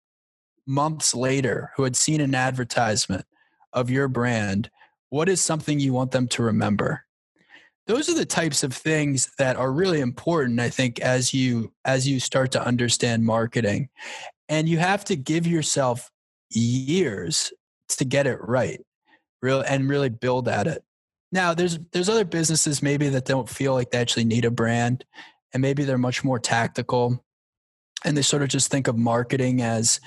[0.66, 3.26] months later who had seen an advertisement
[3.74, 4.70] of your brand,
[5.10, 7.06] what is something you want them to remember?
[7.88, 12.08] Those are the types of things that are really important, I think, as you as
[12.08, 13.90] you start to understand marketing.
[14.48, 16.12] And you have to give yourself
[16.50, 17.52] years
[17.90, 18.82] to get it right.
[19.42, 20.84] Real and really build at it.
[21.32, 25.04] Now there's there's other businesses maybe that don't feel like they actually need a brand
[25.54, 27.24] and maybe they're much more tactical
[28.04, 30.00] and they sort of just think of marketing as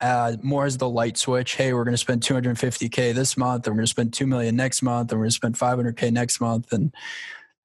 [0.00, 1.56] uh, more as the light switch.
[1.56, 4.56] Hey, we're going to spend 250k this month, and we're going to spend two million
[4.56, 6.94] next month, and we're going to spend 500k next month, and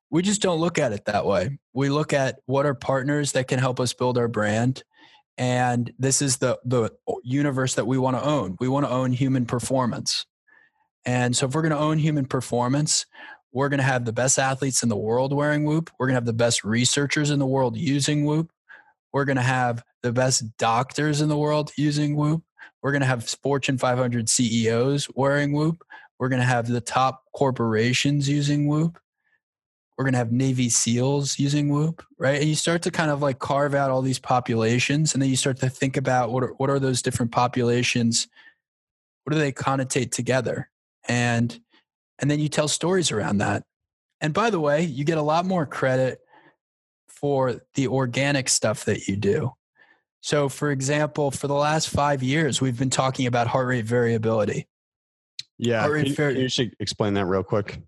[0.10, 1.58] we just don't look at it that way.
[1.74, 4.84] We look at what are partners that can help us build our brand,
[5.38, 6.92] and this is the the
[7.24, 8.58] universe that we want to own.
[8.60, 10.26] We want to own human performance,
[11.06, 13.06] and so if we're going to own human performance.
[13.56, 15.92] We're going to have the best athletes in the world wearing Whoop.
[16.00, 18.50] We're going to have the best researchers in the world using Whoop.
[19.12, 22.44] We're going to have the best doctors in the world using Whoop.
[22.82, 25.84] We're going to have Fortune 500 CEOs wearing Whoop.
[26.20, 29.00] We're going to have the top corporations using Whoop.
[29.98, 32.40] We're going to have Navy SEALs using Whoop, right?
[32.40, 35.36] And you start to kind of like carve out all these populations, and then you
[35.36, 38.28] start to think about what are, what are those different populations?
[39.24, 40.70] What do they connotate together?
[41.08, 41.58] And
[42.20, 43.64] and then you tell stories around that.
[44.22, 46.20] And by the way, you get a lot more credit
[47.08, 49.52] for the organic stuff that you do.
[50.24, 54.70] So, for example, for the last five years, we've been talking about heart rate variability.
[55.58, 57.82] Yeah, heart rate can, you should explain that real quick.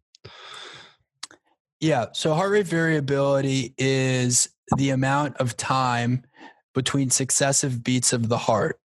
[1.80, 6.26] Yeah, so heart rate variability is the amount of time
[6.74, 8.82] between successive beats of the heart.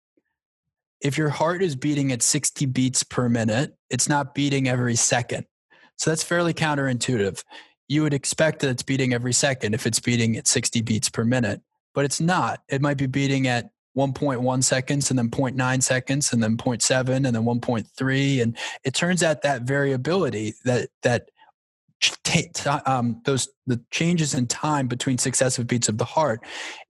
[1.00, 5.46] If your heart is beating at 60 beats per minute, it's not beating every second.
[5.96, 7.46] So that's fairly counterintuitive.
[7.88, 11.24] You would expect that it's beating every second if it's beating at 60 beats per
[11.24, 11.62] minute,
[11.98, 12.62] but it's not.
[12.70, 17.26] It might be beating at 1.1 seconds and then 0.9 seconds and then 0.7 and
[17.26, 21.30] then 1.3 and it turns out that variability that that
[22.86, 26.42] um, those the changes in time between successive beats of the heart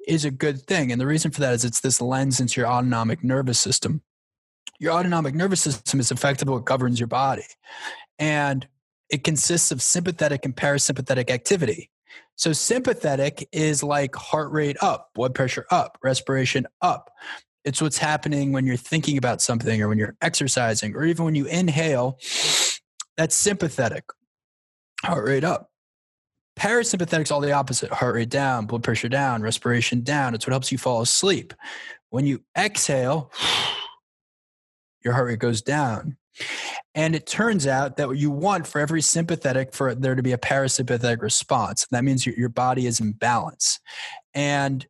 [0.10, 2.70] is a good thing and the reason for that is it's this lens into your
[2.70, 4.02] autonomic nervous system
[4.78, 7.46] your autonomic nervous system is effectively what governs your body
[8.20, 8.68] and
[9.10, 11.90] it consists of sympathetic and parasympathetic activity
[12.36, 17.10] so sympathetic is like heart rate up, blood pressure up, respiration up.
[17.66, 21.36] It's what's happening when you're thinking about something or when you're exercising or even when
[21.36, 22.20] you inhale.
[23.18, 24.06] That's sympathetic.
[25.04, 25.72] Heart rate up.
[26.58, 27.92] Parasympathetic's all the opposite.
[27.92, 30.34] Heart rate down, blood pressure down, respiration down.
[30.34, 31.54] It's what helps you fall asleep.
[32.10, 33.32] When you exhale,
[35.08, 36.18] your heart rate goes down.
[36.94, 40.34] And it turns out that what you want for every sympathetic for there to be
[40.34, 41.88] a parasympathetic response.
[41.92, 43.80] That means your, your body is in balance.
[44.34, 44.86] And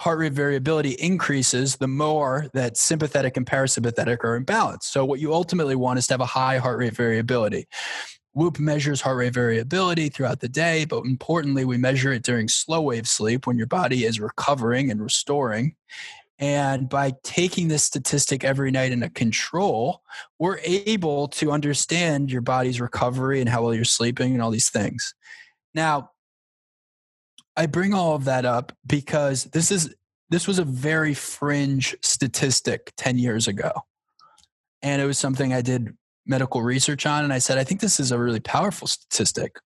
[0.00, 4.86] heart rate variability increases the more that sympathetic and parasympathetic are in balance.
[4.86, 7.68] So what you ultimately want is to have a high heart rate variability.
[8.32, 12.80] Whoop measures heart rate variability throughout the day, but importantly, we measure it during slow
[12.80, 15.76] wave sleep when your body is recovering and restoring.
[16.40, 20.02] And by taking this statistic every night in a control,
[20.38, 24.70] we're able to understand your body's recovery and how well you're sleeping and all these
[24.70, 25.14] things.
[25.74, 26.12] Now,
[27.56, 29.94] I bring all of that up because this is
[30.30, 33.72] this was a very fringe statistic 10 years ago.
[34.80, 38.00] And it was something I did medical research on and I said I think this
[38.00, 39.56] is a really powerful statistic.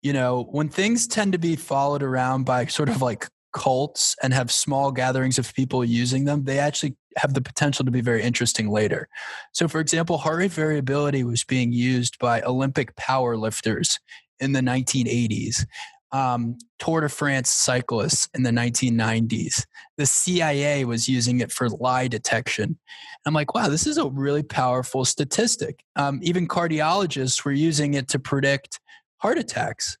[0.00, 4.32] You know, when things tend to be followed around by sort of like cults and
[4.32, 8.22] have small gatherings of people using them, they actually have the potential to be very
[8.22, 9.08] interesting later.
[9.52, 13.98] So, for example, heart rate variability was being used by Olympic power lifters
[14.40, 15.64] in the 1980s,
[16.10, 19.64] um, Tour de France cyclists in the 1990s.
[19.96, 22.78] The CIA was using it for lie detection.
[23.24, 25.82] I'm like, wow, this is a really powerful statistic.
[25.96, 28.80] Um, even cardiologists were using it to predict
[29.18, 29.96] heart attacks.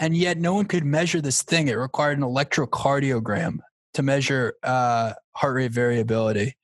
[0.00, 1.68] And yet, no one could measure this thing.
[1.68, 3.58] It required an electrocardiogram
[3.94, 6.54] to measure uh, heart rate variability.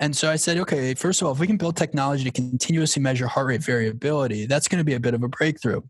[0.00, 3.02] And so I said, okay, first of all, if we can build technology to continuously
[3.02, 5.80] measure heart rate variability, that's going to be a bit of a breakthrough.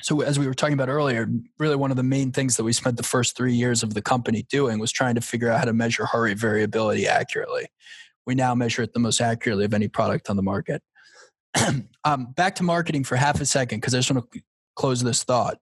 [0.00, 2.72] So, as we were talking about earlier, really one of the main things that we
[2.72, 5.64] spent the first three years of the company doing was trying to figure out how
[5.66, 7.66] to measure heart rate variability accurately.
[8.26, 10.82] We now measure it the most accurately of any product on the market.
[12.04, 14.40] um, back to marketing for half a second, because I just want to
[14.74, 15.58] close this thought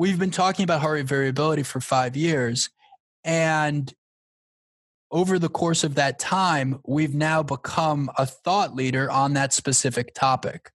[0.00, 2.70] we've been talking about heart rate variability for five years.
[3.22, 3.92] And
[5.10, 10.14] over the course of that time, we've now become a thought leader on that specific
[10.14, 10.70] topic.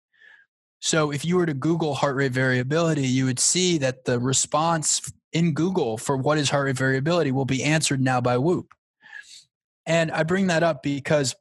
[0.80, 5.12] So if you were to Google heart rate variability, you would see that the response
[5.34, 8.68] in Google for what is heart rate variability will be answered now by Whoop.
[9.88, 11.34] And I bring that up because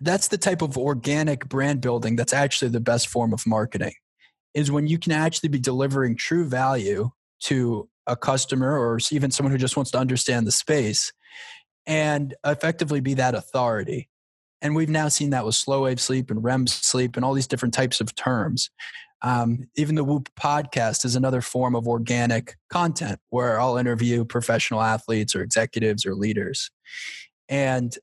[0.00, 3.94] that's the type of organic brand building that's actually the best form of marketing
[4.56, 9.52] is when you can actually be delivering true value to a customer or even someone
[9.52, 11.12] who just wants to understand the space
[11.86, 14.08] and effectively be that authority.
[14.62, 17.46] And we've now seen that with slow wave sleep and REM sleep and all these
[17.46, 18.70] different types of terms.
[19.20, 24.80] Um, even the Whoop podcast is another form of organic content where I'll interview professional
[24.80, 26.70] athletes or executives or leaders.
[27.50, 27.96] And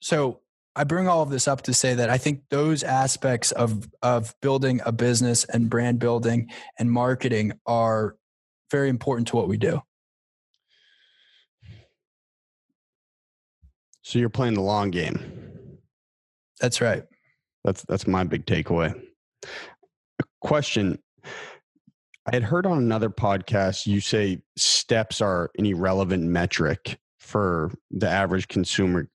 [0.00, 0.40] so
[0.74, 4.34] I bring all of this up to say that I think those aspects of of
[4.40, 8.16] building a business and brand building and marketing are
[8.70, 9.82] very important to what we do.
[14.02, 15.78] So you're playing the long game.
[16.60, 17.04] That's right.
[17.64, 18.98] That's that's my big takeaway.
[19.44, 20.98] A question
[22.26, 28.08] I had heard on another podcast you say steps are an irrelevant metric for the
[28.08, 29.08] average consumer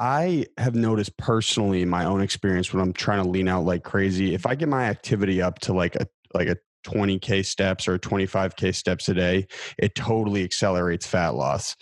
[0.00, 3.84] I have noticed personally in my own experience when I'm trying to lean out like
[3.84, 7.98] crazy, if I get my activity up to like a like a 20k steps or
[7.98, 9.46] 25k steps a day,
[9.76, 11.76] it totally accelerates fat loss.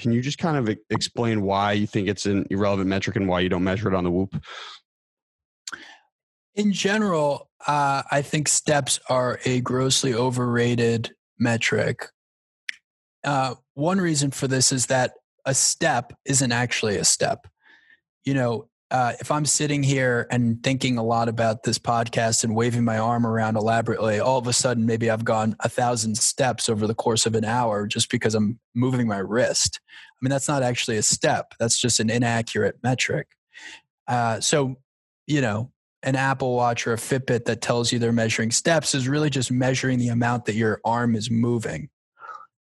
[0.00, 3.38] Can you just kind of explain why you think it's an irrelevant metric and why
[3.38, 4.34] you don't measure it on the Whoop?
[6.56, 12.08] In general, uh, I think steps are a grossly overrated metric.
[13.22, 15.12] Uh, one reason for this is that
[15.44, 17.46] a step isn't actually a step.
[18.30, 22.54] You know, uh, if I'm sitting here and thinking a lot about this podcast and
[22.54, 26.68] waving my arm around elaborately, all of a sudden maybe I've gone a thousand steps
[26.68, 29.80] over the course of an hour just because I'm moving my wrist.
[29.82, 33.26] I mean, that's not actually a step, that's just an inaccurate metric.
[34.06, 34.76] Uh, so,
[35.26, 35.72] you know,
[36.04, 39.50] an Apple Watch or a Fitbit that tells you they're measuring steps is really just
[39.50, 41.88] measuring the amount that your arm is moving.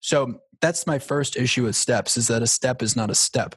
[0.01, 3.55] So that's my first issue with steps is that a step is not a step.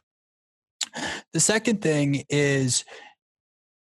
[1.33, 2.85] The second thing is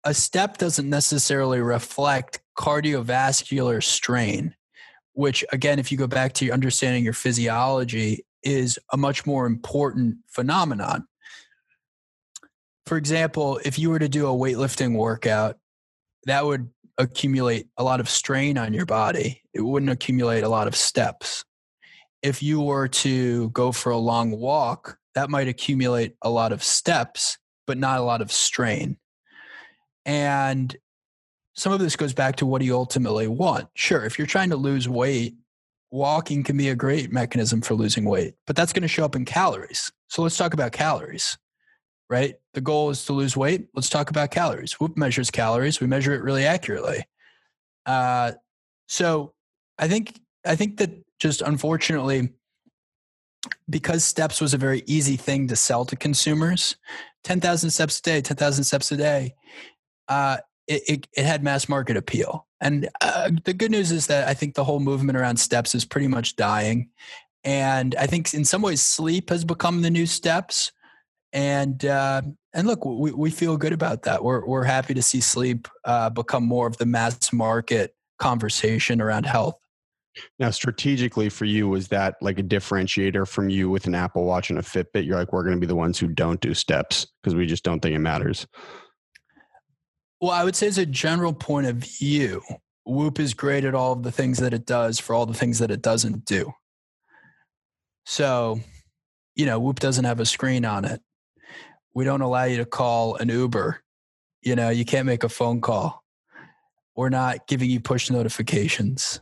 [0.03, 4.55] a step doesn't necessarily reflect cardiovascular strain,
[5.13, 10.17] which, again, if you go back to understanding your physiology, is a much more important
[10.27, 11.07] phenomenon.
[12.85, 15.57] For example, if you were to do a weightlifting workout,
[16.25, 19.41] that would accumulate a lot of strain on your body.
[19.53, 21.43] It wouldn't accumulate a lot of steps.
[22.21, 26.63] If you were to go for a long walk, that might accumulate a lot of
[26.63, 28.97] steps, but not a lot of strain.
[30.05, 30.75] And
[31.55, 33.67] some of this goes back to what do you ultimately want?
[33.73, 35.35] Sure, if you're trying to lose weight,
[35.89, 39.15] walking can be a great mechanism for losing weight, but that's going to show up
[39.15, 39.91] in calories.
[40.09, 41.37] So let's talk about calories,
[42.09, 42.35] right?
[42.53, 43.67] The goal is to lose weight.
[43.73, 44.73] Let's talk about calories.
[44.73, 45.79] Whoop measures calories.
[45.79, 47.05] We measure it really accurately.
[47.85, 48.33] Uh,
[48.87, 49.33] so
[49.79, 52.33] I think I think that just unfortunately
[53.69, 56.75] because steps was a very easy thing to sell to consumers
[57.23, 59.33] 10,000 steps a day 10,000 steps a day
[60.07, 60.37] uh,
[60.67, 62.47] it, it, it, had mass market appeal.
[62.61, 65.85] And uh, the good news is that i think the whole movement around steps is
[65.85, 66.89] pretty much dying.
[67.43, 70.71] And i think in some ways sleep has become the new steps.
[71.33, 72.21] And uh,
[72.53, 74.23] and look we, we feel good about that.
[74.23, 79.25] We're, we're happy to see sleep uh, become more of the mass market conversation around
[79.25, 79.59] health
[80.39, 84.49] now, strategically for you, was that like a differentiator from you with an Apple Watch
[84.49, 85.05] and a Fitbit?
[85.05, 87.63] You're like, we're going to be the ones who don't do steps because we just
[87.63, 88.47] don't think it matters.
[90.21, 92.41] Well, I would say as a general point of view,
[92.85, 95.59] Whoop is great at all of the things that it does for all the things
[95.59, 96.51] that it doesn't do.
[98.05, 98.59] So,
[99.35, 101.01] you know, Whoop doesn't have a screen on it.
[101.93, 103.81] We don't allow you to call an Uber.
[104.41, 106.03] You know, you can't make a phone call.
[106.95, 109.19] We're not giving you push notifications.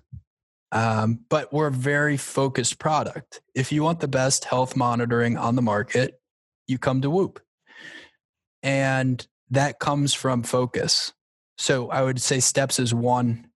[0.74, 3.42] Um, but we're a very focused product.
[3.54, 6.20] If you want the best health monitoring on the market,
[6.68, 7.40] you come to Whoop.
[8.64, 11.14] And that comes from focus.
[11.60, 13.48] So I would say steps is one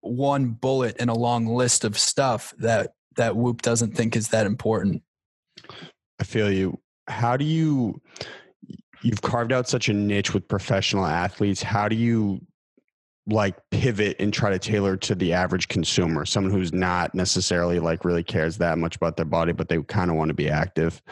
[0.00, 4.46] one bullet in a long list of stuff that that Whoop doesn't think is that
[4.46, 5.02] important.
[6.20, 6.80] I feel you.
[7.06, 8.00] How do you
[9.02, 11.62] you've carved out such a niche with professional athletes.
[11.62, 12.40] How do you
[13.28, 18.04] like pivot and try to tailor to the average consumer, someone who's not necessarily like
[18.04, 21.02] really cares that much about their body, but they kind of want to be active?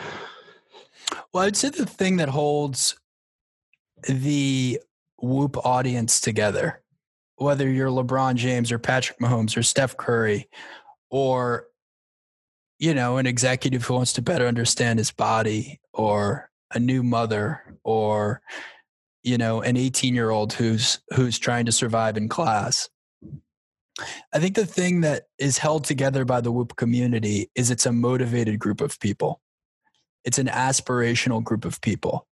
[1.32, 2.96] Well, I'd say the thing that holds
[4.08, 4.80] the
[5.20, 6.82] Whoop audience together,
[7.36, 10.48] whether you're LeBron James or Patrick Mahomes or Steph Curry,
[11.10, 11.66] or
[12.78, 17.78] you know, an executive who wants to better understand his body, or a new mother,
[17.84, 18.42] or
[19.25, 22.89] you know an 18 year old who's who's trying to survive in class.
[24.33, 27.93] I think the thing that is held together by the whoop community is it's a
[27.93, 29.41] motivated group of people.
[30.25, 32.27] It's an aspirational group of people.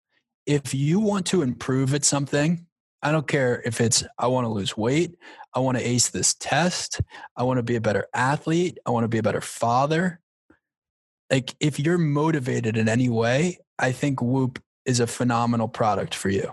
[0.45, 2.67] If you want to improve at something
[3.03, 5.17] i don't care if it's i want to lose weight
[5.55, 7.01] i want to ace this test
[7.37, 10.21] i want to be a better athlete i want to be a better father
[11.31, 16.29] like if you're motivated in any way i think whoop is a phenomenal product for
[16.29, 16.53] you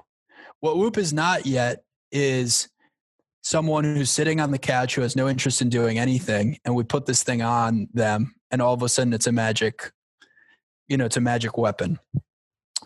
[0.59, 2.69] what Whoop is not yet is
[3.41, 6.83] someone who's sitting on the couch who has no interest in doing anything, and we
[6.83, 9.91] put this thing on them, and all of a sudden it's a magic,
[10.87, 11.99] you know, it's a magic weapon.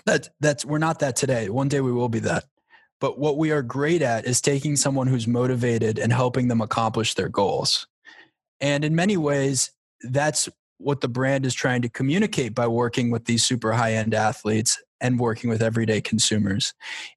[0.05, 1.49] That that's we're not that today.
[1.49, 2.45] One day we will be that.
[2.99, 7.15] But what we are great at is taking someone who's motivated and helping them accomplish
[7.15, 7.86] their goals.
[8.61, 9.71] And in many ways,
[10.01, 10.47] that's
[10.84, 14.81] what the brand is trying to communicate by working with these super high end athletes
[15.01, 16.73] and working with everyday consumers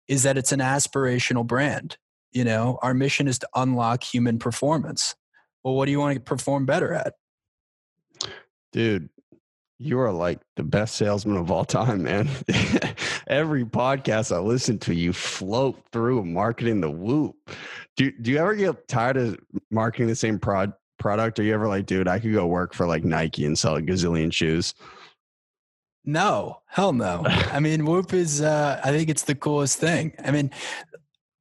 [0.08, 1.96] is that it's an aspirational brand.
[2.32, 5.14] You know, our mission is to unlock human performance.
[5.64, 7.14] Well, what do you want to perform better at?
[8.72, 9.08] Dude,
[9.78, 12.28] You are like the best salesman of all time, man.
[13.26, 17.36] Every podcast I listen to, you float through marketing the whoop.
[17.96, 19.38] Do, do you ever get tired of
[19.70, 21.38] marketing the same prod, product?
[21.38, 23.82] Are you ever like, dude, I could go work for like Nike and sell a
[23.82, 24.74] gazillion shoes?
[26.04, 27.24] No, hell no.
[27.26, 30.14] I mean, Whoop is, uh, I think it's the coolest thing.
[30.24, 30.50] I mean,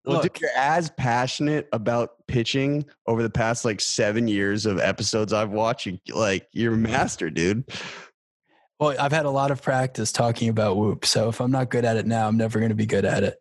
[0.05, 5.33] well, dude, you're as passionate about pitching over the past like seven years of episodes
[5.33, 5.85] I've watched.
[5.85, 7.63] You, like, you're a master, dude.
[8.79, 11.05] Well, I've had a lot of practice talking about Whoop.
[11.05, 13.23] So if I'm not good at it now, I'm never going to be good at
[13.23, 13.37] it.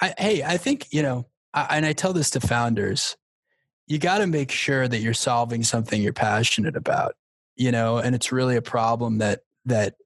[0.00, 3.16] I, hey, I think, you know, I, and I tell this to founders
[3.90, 7.16] you got to make sure that you're solving something you're passionate about,
[7.56, 9.96] you know, and it's really a problem that, that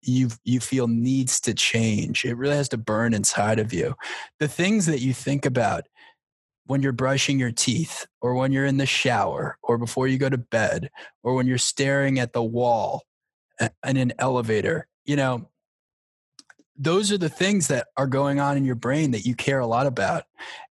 [0.00, 2.24] you you feel needs to change.
[2.24, 3.96] It really has to burn inside of you.
[4.40, 5.84] The things that you think about
[6.64, 10.30] when you're brushing your teeth or when you're in the shower or before you go
[10.30, 10.90] to bed
[11.22, 13.02] or when you're staring at the wall
[13.60, 15.50] in an elevator, you know,
[16.78, 19.66] those are the things that are going on in your brain that you care a
[19.66, 20.24] lot about.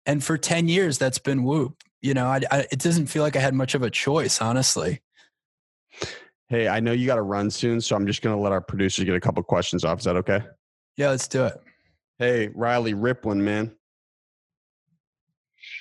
[0.06, 1.84] And for 10 years, that's been Whoop.
[2.02, 5.02] You know, I, I, it doesn't feel like I had much of a choice, honestly.
[6.50, 8.62] Hey, I know you got to run soon, so I'm just going to let our
[8.62, 10.00] producers get a couple questions off.
[10.00, 10.42] Is that okay?
[10.98, 11.62] Yeah, let's do it.
[12.18, 13.72] Hey, Riley Riplin, man.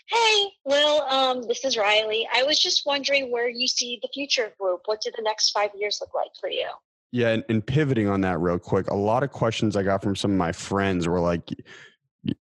[0.09, 1.03] Hey, Will.
[1.03, 2.29] Um, this is Riley.
[2.35, 4.83] I was just wondering where you see the future of Whoop.
[4.85, 6.69] What do the next five years look like for you?
[7.13, 10.15] Yeah, and, and pivoting on that real quick, a lot of questions I got from
[10.15, 11.49] some of my friends were like,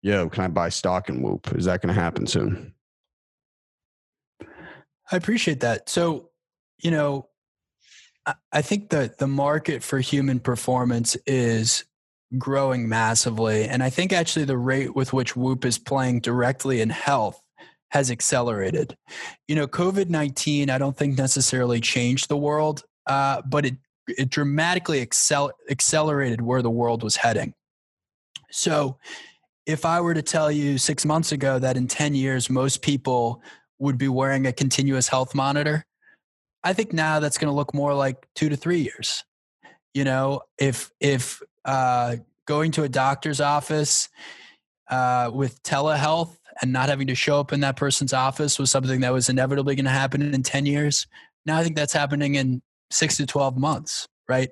[0.02, 1.54] "Yo, can I buy stock in Whoop?
[1.56, 2.72] Is that going to happen soon?"
[5.10, 5.88] I appreciate that.
[5.88, 6.30] So,
[6.82, 7.28] you know,
[8.52, 11.84] I think that the market for human performance is
[12.38, 13.68] growing massively.
[13.68, 17.40] And I think actually the rate with which Whoop is playing directly in health
[17.90, 18.96] has accelerated.
[19.46, 23.76] You know, COVID 19, I don't think necessarily changed the world, uh, but it,
[24.08, 27.54] it dramatically accel- accelerated where the world was heading.
[28.50, 28.98] So,
[29.66, 33.42] if I were to tell you six months ago that in 10 years, most people
[33.78, 35.84] would be wearing a continuous health monitor,
[36.64, 39.24] I think now that's going to look more like two to three years.
[39.94, 42.16] You know, if if uh,
[42.46, 44.08] going to a doctor's office
[44.90, 49.00] uh, with telehealth and not having to show up in that person's office was something
[49.00, 51.06] that was inevitably going to happen in 10 years.
[51.44, 54.48] Now I think that's happening in six to 12 months, right?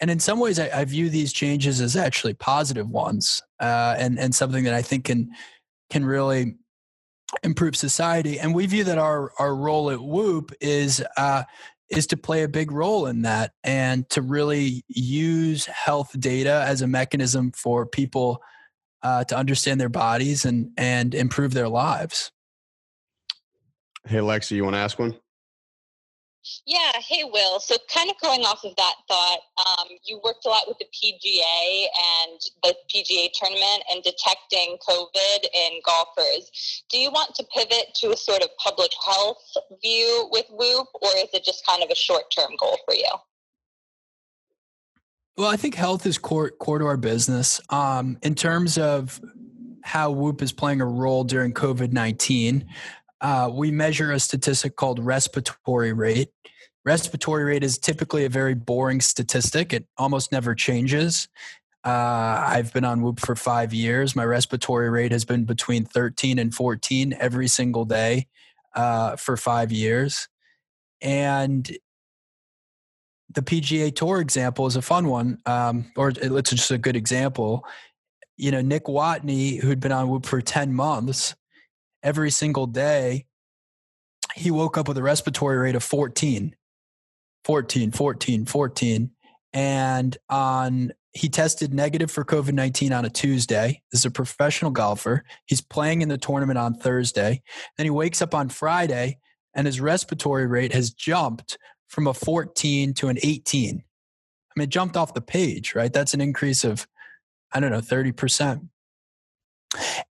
[0.00, 4.18] And in some ways, I, I view these changes as actually positive ones, uh, and
[4.18, 5.30] and something that I think can
[5.88, 6.56] can really
[7.42, 8.38] improve society.
[8.38, 11.44] And we view that our our role at Whoop is uh,
[11.88, 16.82] is to play a big role in that and to really use health data as
[16.82, 18.42] a mechanism for people
[19.02, 22.32] uh, to understand their bodies and and improve their lives.
[24.04, 25.16] Hey, Lexi, you want to ask one?
[26.66, 26.92] Yeah.
[27.00, 27.60] Hey, Will.
[27.60, 30.86] So, kind of going off of that thought, um, you worked a lot with the
[30.86, 31.86] PGA
[32.28, 36.84] and the PGA tournament and detecting COVID in golfers.
[36.90, 41.10] Do you want to pivot to a sort of public health view with Whoop, or
[41.16, 43.10] is it just kind of a short term goal for you?
[45.36, 47.60] Well, I think health is core, core to our business.
[47.68, 49.20] Um, in terms of
[49.86, 52.66] how Whoop is playing a role during COVID 19,
[53.20, 56.28] uh, we measure a statistic called respiratory rate.
[56.84, 61.28] Respiratory rate is typically a very boring statistic, it almost never changes.
[61.84, 64.16] Uh, I've been on Whoop for five years.
[64.16, 68.26] My respiratory rate has been between 13 and 14 every single day
[68.74, 70.28] uh, for five years.
[71.00, 71.70] And
[73.32, 77.64] the PGA Tour example is a fun one, um, or it's just a good example.
[78.36, 81.36] You know, Nick Watney, who'd been on Whoop for 10 months,
[82.06, 83.26] every single day,
[84.36, 86.54] he woke up with a respiratory rate of 14,
[87.44, 89.10] 14, 14, 14.
[89.52, 93.82] And on he tested negative for COVID 19 on a Tuesday.
[93.90, 95.24] This is a professional golfer.
[95.46, 97.42] He's playing in the tournament on Thursday.
[97.76, 99.18] Then he wakes up on Friday
[99.54, 103.76] and his respiratory rate has jumped from a 14 to an 18.
[103.76, 103.80] I
[104.54, 105.92] mean, it jumped off the page, right?
[105.92, 106.86] That's an increase of,
[107.52, 108.68] I don't know, 30%.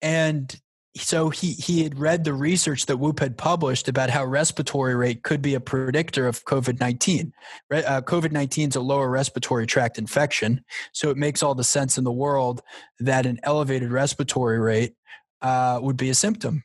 [0.01, 0.61] And
[0.95, 5.23] so he he had read the research that Whoop had published about how respiratory rate
[5.23, 7.33] could be a predictor of COVID nineteen.
[7.71, 11.97] Uh, COVID nineteen is a lower respiratory tract infection, so it makes all the sense
[11.97, 12.61] in the world
[12.99, 14.95] that an elevated respiratory rate
[15.41, 16.63] uh, would be a symptom.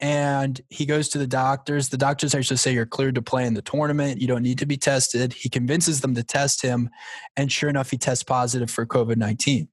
[0.00, 1.88] And he goes to the doctors.
[1.88, 4.20] The doctors actually say you're cleared to play in the tournament.
[4.20, 5.32] You don't need to be tested.
[5.32, 6.90] He convinces them to test him,
[7.36, 9.68] and sure enough, he tests positive for COVID nineteen.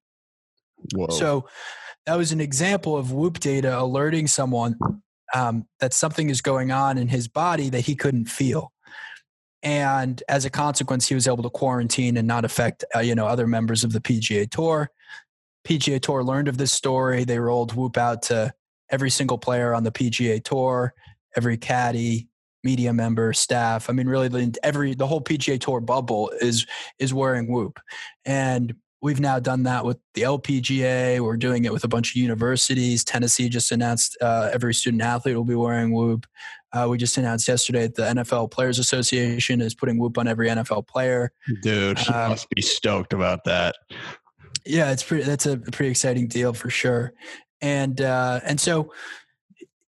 [1.12, 1.48] So
[2.06, 4.76] that was an example of Whoop data alerting someone
[5.34, 8.72] um, that something is going on in his body that he couldn't feel.
[9.64, 13.28] and as a consequence, he was able to quarantine and not affect uh, you know
[13.28, 14.90] other members of the PGA Tour.
[15.66, 17.24] PGA Tour learned of this story.
[17.24, 18.52] They rolled Whoop out to
[18.90, 20.94] every single player on the PGA Tour,
[21.38, 22.28] every caddy,
[22.64, 23.90] media member, staff.
[23.90, 26.66] I mean, really, every the whole PGA Tour bubble is
[27.00, 27.80] is wearing Whoop,
[28.26, 31.20] and we've now done that with the LPGA.
[31.20, 33.04] We're doing it with a bunch of universities.
[33.04, 36.28] Tennessee just announced uh, every student athlete will be wearing Whoop.
[36.74, 40.48] Uh, we just announced yesterday that the NFL Players Association is putting Whoop on every
[40.48, 41.32] NFL player.
[41.62, 43.76] Dude, he um, must be stoked about that.
[44.66, 45.24] Yeah, it's pretty.
[45.24, 47.14] That's a pretty exciting deal for sure.
[47.62, 48.94] And uh, and so,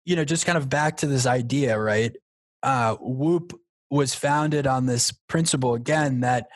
[0.04, 2.16] you know, just kind of back to this idea, right?
[2.62, 3.58] Uh, Whoop
[3.90, 6.46] was founded on this principle again that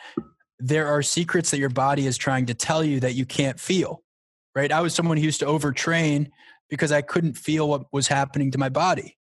[0.59, 4.01] there are secrets that your body is trying to tell you that you can't feel.
[4.55, 4.71] Right?
[4.71, 6.29] I was someone who used to overtrain
[6.69, 9.17] because I couldn't feel what was happening to my body.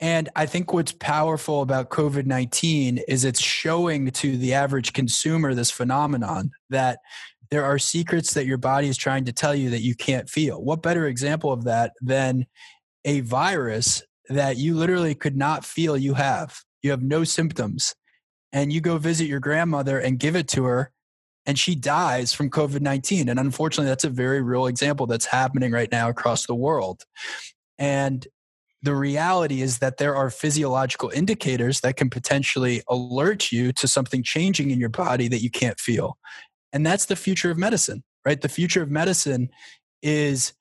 [0.00, 5.54] And I think what's powerful about COVID 19 is it's showing to the average consumer
[5.54, 6.98] this phenomenon that
[7.52, 10.62] there are secrets that your body is trying to tell you that you can't feel.
[10.62, 12.46] What better example of that than
[13.04, 16.58] a virus that you literally could not feel you have?
[16.82, 17.94] You have no symptoms.
[18.52, 20.92] And you go visit your grandmother and give it to her,
[21.46, 23.28] and she dies from COVID 19.
[23.28, 27.04] And unfortunately, that's a very real example that's happening right now across the world.
[27.78, 28.26] And
[28.82, 34.22] the reality is that there are physiological indicators that can potentially alert you to something
[34.22, 36.18] changing in your body that you can't feel.
[36.72, 38.40] And that's the future of medicine, right?
[38.40, 39.50] The future of medicine
[40.02, 40.52] is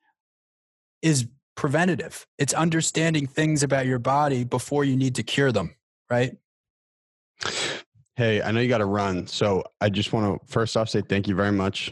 [1.02, 2.28] is preventative.
[2.38, 5.76] It's understanding things about your body before you need to cure them,
[6.10, 6.36] right?
[8.22, 9.26] Hey, I know you got to run.
[9.26, 11.88] So I just want to first off say thank you very much.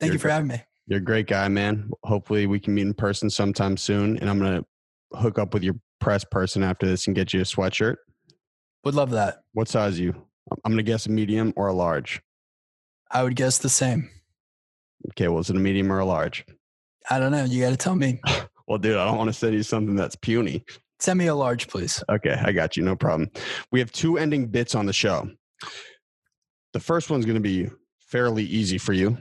[0.00, 0.60] Thank you're you for having me.
[0.88, 1.88] You're a great guy, man.
[2.02, 4.18] Hopefully we can meet in person sometime soon.
[4.18, 7.40] And I'm going to hook up with your press person after this and get you
[7.42, 7.94] a sweatshirt?
[8.82, 9.42] Would love that.
[9.52, 10.16] What size you?
[10.64, 12.20] I'm going to guess a medium or a large.
[13.08, 14.10] I would guess the same.
[15.10, 16.44] Okay, well, is it a medium or a large?
[17.08, 17.44] I don't know.
[17.44, 18.20] You got to tell me.
[18.66, 20.64] well, dude, I don't want to send you something that's puny.
[21.00, 22.02] Send me a large, please.
[22.08, 22.82] Okay, I got you.
[22.82, 23.30] No problem.
[23.72, 25.28] We have two ending bits on the show.
[26.72, 27.68] The first one's going to be
[27.98, 29.16] fairly easy for you.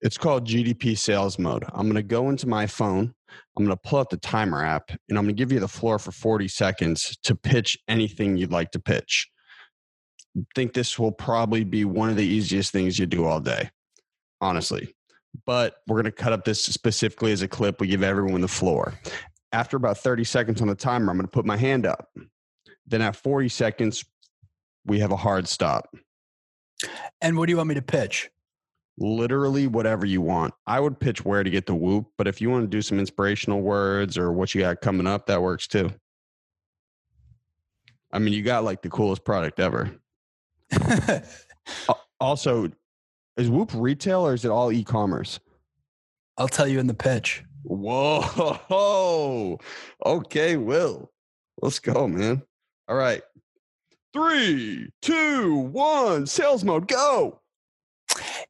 [0.00, 1.64] It's called GDP sales mode.
[1.72, 3.14] I'm going to go into my phone
[3.56, 5.68] I'm going to pull out the timer app and I'm going to give you the
[5.68, 9.28] floor for 40 seconds to pitch anything you'd like to pitch.
[10.36, 13.70] I think this will probably be one of the easiest things you do all day,
[14.40, 14.94] honestly.
[15.44, 17.80] But we're going to cut up this specifically as a clip.
[17.80, 18.94] We give everyone the floor.
[19.52, 22.08] After about 30 seconds on the timer, I'm going to put my hand up.
[22.86, 24.04] Then at 40 seconds,
[24.84, 25.88] we have a hard stop.
[27.20, 28.30] And what do you want me to pitch?
[29.00, 30.54] literally whatever you want.
[30.66, 32.98] I would pitch where to get the whoop, but if you want to do some
[32.98, 35.90] inspirational words or what you got coming up, that works too.
[38.12, 39.90] I mean, you got like the coolest product ever.
[42.20, 42.70] also,
[43.36, 45.38] is Whoop retail or is it all e-commerce?
[46.36, 47.44] I'll tell you in the pitch.
[47.68, 49.58] Whoa.
[50.06, 51.10] Okay, Will.
[51.60, 52.42] Let's go, man.
[52.88, 53.22] All right.
[54.14, 57.40] Three, two, one, sales mode, go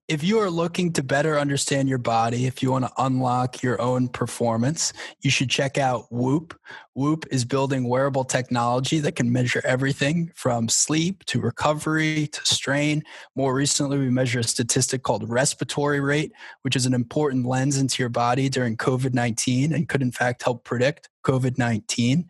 [0.09, 3.79] if you are looking to better understand your body, if you want to unlock your
[3.79, 6.59] own performance, you should check out Whoop.
[6.95, 13.03] Whoop is building wearable technology that can measure everything from sleep to recovery to strain.
[13.37, 16.33] More recently, we measure a statistic called respiratory rate,
[16.63, 20.43] which is an important lens into your body during COVID 19 and could, in fact,
[20.43, 22.27] help predict COVID 19.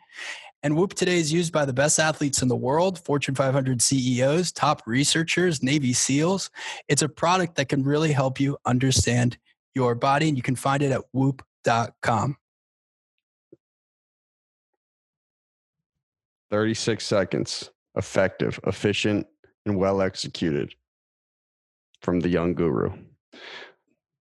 [0.63, 4.51] And Whoop today is used by the best athletes in the world, Fortune 500 CEOs,
[4.51, 6.51] top researchers, Navy SEALs.
[6.89, 9.39] It's a product that can really help you understand
[9.75, 12.37] your body, and you can find it at whoop.com.
[16.51, 19.27] 36 seconds, effective, efficient,
[19.65, 20.75] and well executed
[22.01, 22.91] from the young guru.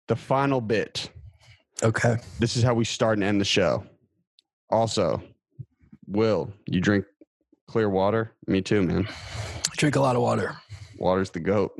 [0.07, 1.09] The final bit.
[1.83, 2.17] Okay.
[2.39, 3.85] This is how we start and end the show.
[4.69, 5.21] Also,
[6.07, 7.05] Will, you drink
[7.67, 8.31] clear water?
[8.47, 9.07] Me too, man.
[9.07, 10.55] I drink a lot of water.
[10.97, 11.71] Water's the goat.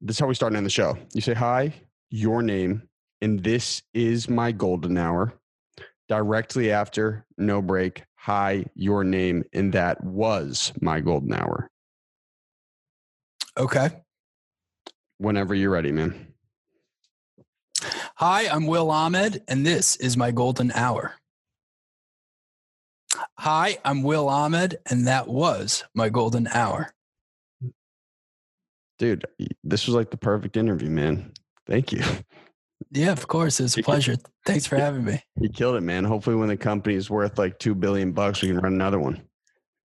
[0.00, 0.96] This is how we start in the show.
[1.14, 1.74] You say, Hi,
[2.10, 2.82] your name,
[3.20, 5.32] and this is my golden hour.
[6.08, 11.68] Directly after, no break, hi, your name, and that was my golden hour.
[13.58, 13.90] Okay.
[15.18, 16.34] Whenever you're ready, man.
[18.16, 21.14] Hi, I'm Will Ahmed, and this is my golden hour.
[23.38, 26.92] Hi, I'm Will Ahmed, and that was my golden hour.
[28.98, 29.24] Dude,
[29.62, 31.32] this was like the perfect interview, man.
[31.66, 32.02] Thank you.
[32.90, 33.60] Yeah, of course.
[33.60, 34.16] It's a pleasure.
[34.44, 35.22] Thanks for having me.
[35.40, 36.04] You killed it, man.
[36.04, 39.22] Hopefully when the company is worth like two billion bucks, we can run another one.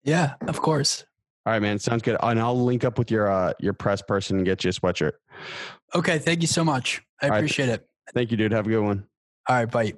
[0.04, 1.06] Yeah, of course.
[1.46, 1.80] All right, man.
[1.80, 2.18] Sounds good.
[2.22, 5.14] And I'll link up with your uh your press person and get you a sweatshirt.
[5.96, 7.02] Okay, thank you so much.
[7.22, 7.38] I All right.
[7.38, 7.88] appreciate it.
[8.14, 8.52] Thank you, dude.
[8.52, 9.06] Have a good one.
[9.48, 9.94] All right, bye.